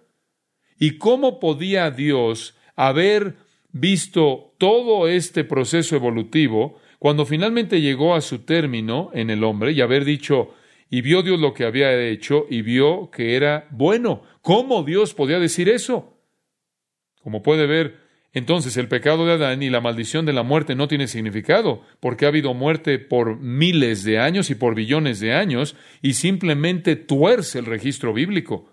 ¿Y 0.80 0.98
cómo 0.98 1.40
podía 1.40 1.92
Dios 1.92 2.58
haber 2.76 3.36
visto 3.72 4.56
todo 4.58 5.08
este 5.08 5.44
proceso 5.44 5.96
evolutivo 5.96 6.80
cuando 6.98 7.24
finalmente 7.24 7.82
llegó 7.82 8.16
a 8.16 8.22
su 8.22 8.40
término 8.40 9.12
en 9.14 9.30
el 9.30 9.44
hombre 9.44 9.74
y 9.74 9.82
haber 9.82 10.06
dicho, 10.06 10.56
y 10.96 11.02
vio 11.02 11.24
Dios 11.24 11.42
lo 11.42 11.54
que 11.54 11.66
había 11.66 11.94
hecho 11.94 12.46
y 12.50 12.62
vio 12.62 13.12
que 13.12 13.36
era 13.36 13.68
bueno? 13.70 14.24
¿Cómo 14.40 14.82
Dios 14.82 15.14
podía 15.14 15.40
decir 15.40 15.68
eso? 15.68 16.18
Como 17.22 17.44
puede 17.44 17.68
ver, 17.68 17.98
entonces 18.32 18.78
el 18.78 18.88
pecado 18.88 19.26
de 19.26 19.34
Adán 19.34 19.62
y 19.62 19.70
la 19.70 19.82
maldición 19.82 20.26
de 20.26 20.32
la 20.32 20.44
muerte 20.44 20.74
no 20.74 20.88
tiene 20.88 21.10
significado, 21.10 21.82
porque 22.00 22.24
ha 22.24 22.30
habido 22.30 22.54
muerte 22.54 22.98
por 22.98 23.38
miles 23.42 24.06
de 24.06 24.20
años 24.20 24.50
y 24.50 24.56
por 24.56 24.74
billones 24.74 25.20
de 25.20 25.34
años, 25.34 25.76
y 26.02 26.14
simplemente 26.14 26.96
tuerce 26.96 27.60
el 27.60 27.66
registro 27.66 28.14
bíblico. 28.14 28.72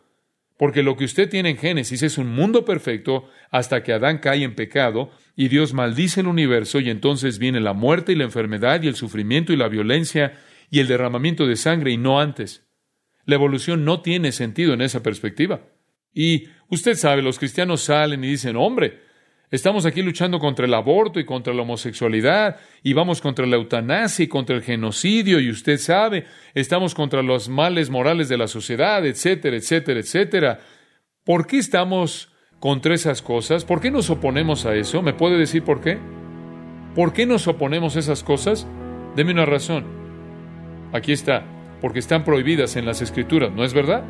Porque 0.57 0.85
lo 0.85 0.97
que 0.97 1.07
usted 1.07 1.29
tiene 1.29 1.51
en 1.51 1.57
Génesis 1.57 2.05
es 2.05 2.19
un 2.19 2.29
mundo 2.29 2.65
perfecto 2.65 3.29
hasta 3.51 3.83
que 3.83 3.95
Adán 3.95 4.19
cae 4.19 4.45
en 4.45 4.55
pecado 4.55 5.11
y 5.35 5.49
Dios 5.49 5.73
maldice 5.73 6.21
el 6.21 6.29
universo 6.29 6.79
y 6.79 6.89
entonces 6.89 7.41
viene 7.41 7.59
la 7.59 7.73
muerte 7.73 8.13
y 8.13 8.15
la 8.15 8.23
enfermedad 8.23 8.81
y 8.81 8.87
el 8.87 8.95
sufrimiento 8.95 9.53
y 9.53 9.57
la 9.57 9.67
violencia 9.67 10.39
y 10.73 10.81
el 10.81 10.89
derramamiento 10.89 11.47
de 11.47 11.55
sangre 11.55 11.93
y 11.93 11.99
no 11.99 12.19
antes. 12.19 12.65
La 13.27 13.37
evolución 13.37 13.85
no 13.85 14.01
tiene 14.01 14.33
sentido 14.33 14.73
en 14.73 14.81
esa 14.81 15.03
perspectiva. 15.03 15.61
Y 16.15 16.49
usted 16.69 16.95
sabe, 16.97 17.21
los 17.23 17.39
cristianos 17.39 17.83
salen 17.83 18.25
y 18.25 18.29
dicen, 18.29 18.57
hombre, 18.57 19.13
Estamos 19.53 19.85
aquí 19.85 20.01
luchando 20.01 20.39
contra 20.39 20.65
el 20.65 20.73
aborto 20.73 21.21
y 21.21 21.27
contra 21.27 21.53
la 21.53 21.61
homosexualidad 21.61 22.57
y 22.83 22.95
vamos 22.95 23.21
contra 23.21 23.45
la 23.45 23.57
eutanasia 23.57 24.25
y 24.25 24.29
contra 24.29 24.57
el 24.57 24.63
genocidio 24.63 25.41
y 25.41 25.51
usted 25.51 25.77
sabe, 25.77 26.25
estamos 26.55 26.95
contra 26.95 27.23
los 27.23 27.51
males 27.51 27.91
morales 27.91 28.31
de 28.31 28.39
la 28.39 28.49
sociedad, 28.49 29.05
etcétera, 29.05 29.55
etcétera, 29.55 30.01
etcétera. 30.01 30.61
¿Por 31.23 31.47
qué 31.47 31.59
estamos 31.59 32.33
contra 32.61 32.95
esas 32.95 33.21
cosas? 33.21 33.67
¿Por 33.67 33.83
qué 33.83 33.91
nos 33.91 34.09
oponemos 34.09 34.65
a 34.65 34.75
eso? 34.75 35.03
¿Me 35.03 35.13
puede 35.13 35.37
decir 35.37 35.63
por 35.63 35.83
qué? 35.83 35.99
¿Por 36.95 37.13
qué 37.13 37.27
nos 37.27 37.47
oponemos 37.47 37.97
a 37.97 37.99
esas 37.99 38.23
cosas? 38.23 38.67
Deme 39.17 39.33
una 39.33 39.45
razón. 39.45 40.02
Aquí 40.93 41.13
está, 41.13 41.45
porque 41.81 41.99
están 41.99 42.25
prohibidas 42.25 42.77
en 42.77 42.87
las 42.87 43.01
escrituras, 43.03 43.51
¿no 43.53 43.65
es 43.65 43.75
verdad? 43.75 44.05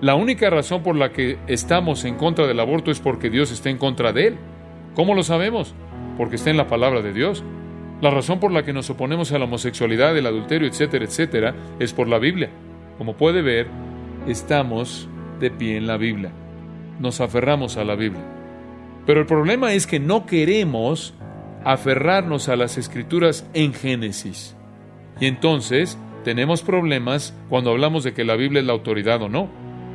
La 0.00 0.14
única 0.14 0.48
razón 0.48 0.82
por 0.82 0.96
la 0.96 1.12
que 1.12 1.38
estamos 1.46 2.04
en 2.04 2.16
contra 2.16 2.46
del 2.46 2.60
aborto 2.60 2.90
es 2.90 3.00
porque 3.00 3.28
Dios 3.28 3.52
está 3.52 3.68
en 3.68 3.76
contra 3.78 4.12
de 4.12 4.28
él. 4.28 4.36
¿Cómo 4.94 5.14
lo 5.14 5.22
sabemos? 5.22 5.74
Porque 6.16 6.36
está 6.36 6.50
en 6.50 6.56
la 6.56 6.68
palabra 6.68 7.02
de 7.02 7.12
Dios. 7.12 7.44
La 8.00 8.10
razón 8.10 8.40
por 8.40 8.50
la 8.50 8.62
que 8.62 8.72
nos 8.72 8.88
oponemos 8.88 9.30
a 9.32 9.38
la 9.38 9.44
homosexualidad, 9.44 10.16
el 10.16 10.26
adulterio, 10.26 10.66
etcétera, 10.66 11.04
etcétera, 11.04 11.54
es 11.78 11.92
por 11.92 12.08
la 12.08 12.18
Biblia. 12.18 12.48
Como 12.96 13.14
puede 13.14 13.42
ver, 13.42 13.66
estamos 14.26 15.06
de 15.38 15.50
pie 15.50 15.76
en 15.76 15.86
la 15.86 15.98
Biblia. 15.98 16.32
Nos 16.98 17.20
aferramos 17.20 17.76
a 17.76 17.84
la 17.84 17.94
Biblia. 17.94 18.24
Pero 19.04 19.20
el 19.20 19.26
problema 19.26 19.74
es 19.74 19.86
que 19.86 20.00
no 20.00 20.24
queremos 20.24 21.14
aferrarnos 21.64 22.48
a 22.48 22.56
las 22.56 22.78
escrituras 22.78 23.46
en 23.52 23.74
Génesis. 23.74 24.56
Y 25.20 25.26
entonces 25.26 25.98
tenemos 26.24 26.62
problemas 26.62 27.34
cuando 27.48 27.70
hablamos 27.70 28.04
de 28.04 28.12
que 28.12 28.24
la 28.24 28.36
Biblia 28.36 28.60
es 28.60 28.66
la 28.66 28.72
autoridad 28.72 29.22
o 29.22 29.28
no. 29.28 29.48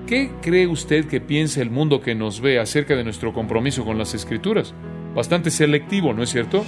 ¿Qué 0.07 0.31
cree 0.41 0.67
usted 0.67 1.07
que 1.07 1.21
piensa 1.21 1.61
el 1.61 1.71
mundo 1.71 2.01
que 2.01 2.15
nos 2.15 2.41
ve 2.41 2.59
acerca 2.59 2.95
de 2.95 3.03
nuestro 3.03 3.33
compromiso 3.33 3.85
con 3.85 3.97
las 3.97 4.13
escrituras? 4.13 4.73
Bastante 5.15 5.49
selectivo, 5.49 6.13
¿no 6.13 6.23
es 6.23 6.29
cierto? 6.29 6.63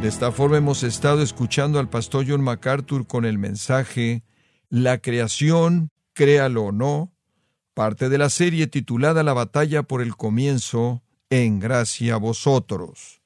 De 0.00 0.08
esta 0.08 0.32
forma 0.32 0.56
hemos 0.56 0.82
estado 0.82 1.22
escuchando 1.22 1.78
al 1.78 1.90
pastor 1.90 2.24
John 2.26 2.40
MacArthur 2.40 3.06
con 3.06 3.24
el 3.24 3.38
mensaje 3.38 4.22
La 4.70 4.98
creación, 4.98 5.90
créalo 6.14 6.64
o 6.64 6.72
no, 6.72 7.12
parte 7.74 8.08
de 8.08 8.18
la 8.18 8.30
serie 8.30 8.66
titulada 8.66 9.22
La 9.22 9.34
batalla 9.34 9.82
por 9.82 10.00
el 10.00 10.16
comienzo, 10.16 11.02
en 11.28 11.60
gracia 11.60 12.14
a 12.14 12.18
vosotros. 12.18 13.19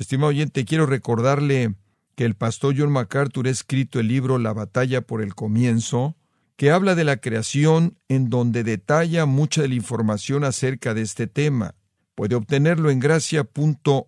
Estimado 0.00 0.30
oyente, 0.30 0.64
quiero 0.64 0.86
recordarle 0.86 1.74
que 2.14 2.24
el 2.24 2.34
pastor 2.34 2.74
John 2.74 2.90
MacArthur 2.90 3.46
ha 3.46 3.50
escrito 3.50 4.00
el 4.00 4.08
libro 4.08 4.38
La 4.38 4.54
batalla 4.54 5.02
por 5.02 5.20
el 5.20 5.34
comienzo, 5.34 6.16
que 6.56 6.70
habla 6.70 6.94
de 6.94 7.04
la 7.04 7.18
creación 7.18 7.98
en 8.08 8.30
donde 8.30 8.64
detalla 8.64 9.26
mucha 9.26 9.60
de 9.60 9.68
la 9.68 9.74
información 9.74 10.42
acerca 10.44 10.94
de 10.94 11.02
este 11.02 11.26
tema. 11.26 11.74
Puede 12.14 12.34
obtenerlo 12.34 12.90
en 12.90 12.98
gracia.org 12.98 14.02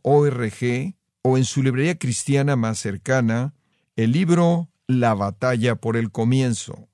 o 1.25 1.37
en 1.37 1.45
su 1.45 1.63
librería 1.63 1.99
cristiana 1.99 2.57
más 2.57 2.79
cercana, 2.79 3.53
el 3.95 4.13
libro 4.13 4.71
La 4.87 5.13
batalla 5.13 5.75
por 5.77 5.99
el 5.99 6.11
comienzo. 6.11 6.89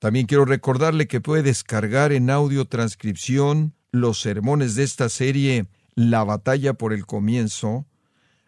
También 0.00 0.26
quiero 0.26 0.44
recordarle 0.44 1.06
que 1.06 1.20
puede 1.20 1.44
descargar 1.44 2.10
en 2.10 2.30
audio 2.30 2.64
transcripción 2.64 3.76
los 3.92 4.18
sermones 4.18 4.74
de 4.74 4.82
esta 4.82 5.08
serie 5.08 5.68
La 5.94 6.24
batalla 6.24 6.74
por 6.74 6.92
el 6.92 7.06
comienzo, 7.06 7.86